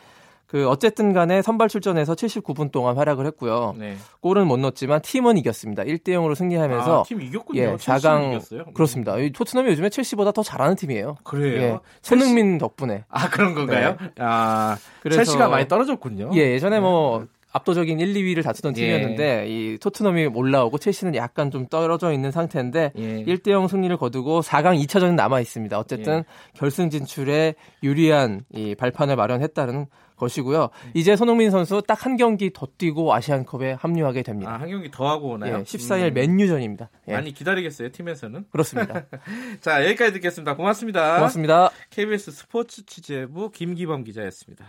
그 0.51 0.67
어쨌든 0.67 1.13
간에 1.13 1.41
선발 1.41 1.69
출전해서 1.69 2.13
79분 2.13 2.73
동안 2.73 2.97
활약을 2.97 3.25
했고요. 3.27 3.73
네. 3.77 3.95
골은 4.19 4.47
못 4.47 4.57
넣었지만 4.57 5.01
팀은 5.01 5.37
이겼습니다. 5.37 5.83
1대 5.83 6.09
0으로 6.09 6.35
승리하면서 6.35 6.99
아, 6.99 7.03
팀 7.03 7.21
이겼군요. 7.21 7.61
예, 7.61 7.75
4강 7.77 8.31
이겼어요? 8.31 8.65
그렇습니다. 8.73 9.17
이 9.17 9.31
토트넘이 9.31 9.69
요즘에 9.69 9.87
첼시보다 9.87 10.33
더 10.33 10.43
잘하는 10.43 10.75
팀이에요. 10.75 11.15
그래요. 11.23 11.61
예, 11.61 11.79
손흥민 12.01 12.57
덕분에. 12.57 13.05
아, 13.07 13.29
그런 13.29 13.55
건가요? 13.55 13.95
네. 13.97 14.09
아, 14.19 14.75
그래서 15.01 15.23
첼시가 15.23 15.47
많이 15.47 15.69
떨어졌군요. 15.69 16.31
예, 16.33 16.51
예전에 16.51 16.81
뭐 16.81 17.21
네. 17.21 17.27
압도적인 17.53 17.99
1, 17.99 18.13
2위를 18.13 18.43
다투던 18.43 18.75
예. 18.77 18.81
팀이었는데 18.81 19.45
이 19.47 19.77
토트넘이 19.77 20.27
올라오고 20.27 20.77
첼시는 20.77 21.15
약간 21.15 21.51
좀 21.51 21.67
떨어져 21.67 22.11
있는 22.11 22.31
상태인데 22.31 22.91
예. 22.97 23.23
1대 23.23 23.51
0 23.51 23.67
승리를 23.67 23.95
거두고 23.97 24.41
4강 24.41 24.83
2차전은 24.83 25.15
남아 25.15 25.39
있습니다. 25.39 25.79
어쨌든 25.79 26.19
예. 26.19 26.23
결승 26.55 26.89
진출에 26.89 27.55
유리한 27.83 28.43
이 28.53 28.75
발판을 28.75 29.15
마련했다는 29.15 29.85
것이고요. 30.17 30.69
이제 30.93 31.15
손흥민 31.15 31.49
선수 31.49 31.81
딱 31.87 32.01
한 32.01 32.17
경기 32.17 32.51
더 32.51 32.67
뛰고 32.77 33.13
아시안컵에 33.13 33.73
합류하게 33.73 34.23
됩니다. 34.23 34.51
아, 34.51 34.59
한 34.59 34.69
경기 34.69 34.89
더 34.89 35.07
하고 35.07 35.31
오나요? 35.31 35.59
예, 35.59 35.63
14일 35.63 36.07
음. 36.09 36.13
맨유전입니다. 36.15 36.89
예. 37.09 37.13
많이 37.13 37.31
기다리겠어요, 37.31 37.91
팀에서는? 37.91 38.45
그렇습니다. 38.49 39.05
자, 39.61 39.85
여기까지 39.85 40.13
듣겠습니다. 40.13 40.55
고맙습니다. 40.55 41.15
고맙습니다. 41.15 41.69
KBS 41.91 42.31
스포츠 42.31 42.85
취재부 42.85 43.51
김기범 43.51 44.03
기자였습니다. 44.03 44.65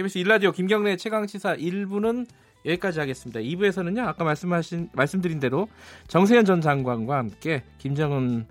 KBS 0.00 0.16
일라디오 0.16 0.50
김경래 0.50 0.96
최강 0.96 1.26
시사 1.26 1.56
1부는 1.56 2.26
여기까지 2.64 3.00
하겠습니다. 3.00 3.40
2부에서는요, 3.40 4.06
아까 4.06 4.24
말씀하신, 4.24 4.88
말씀드린 4.94 5.40
대로 5.40 5.68
정세현 6.08 6.46
전 6.46 6.62
장관과 6.62 7.18
함께 7.18 7.62
김정은 7.76 8.46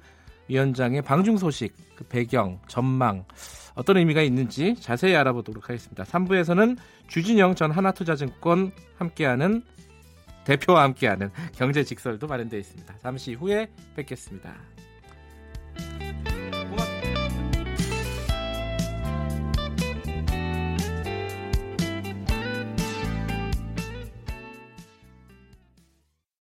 위원장의 0.47 1.01
방중 1.01 1.37
소식, 1.37 1.73
그 1.95 2.03
배경, 2.03 2.59
전망, 2.67 3.25
어떤 3.73 3.97
의미가 3.97 4.21
있는지 4.21 4.75
자세히 4.79 5.15
알아보도록 5.15 5.69
하겠습니다. 5.69 6.03
3부에서는 6.03 6.77
주진영 7.07 7.55
전 7.55 7.71
하나투자증권 7.71 8.71
함께하는 8.97 9.63
대표와 10.45 10.83
함께하는 10.83 11.31
경제 11.55 11.83
직설도 11.83 12.27
마련되어 12.27 12.59
있습니다. 12.59 12.99
잠시 12.99 13.33
후에 13.33 13.69
뵙겠습니다. 13.95 14.55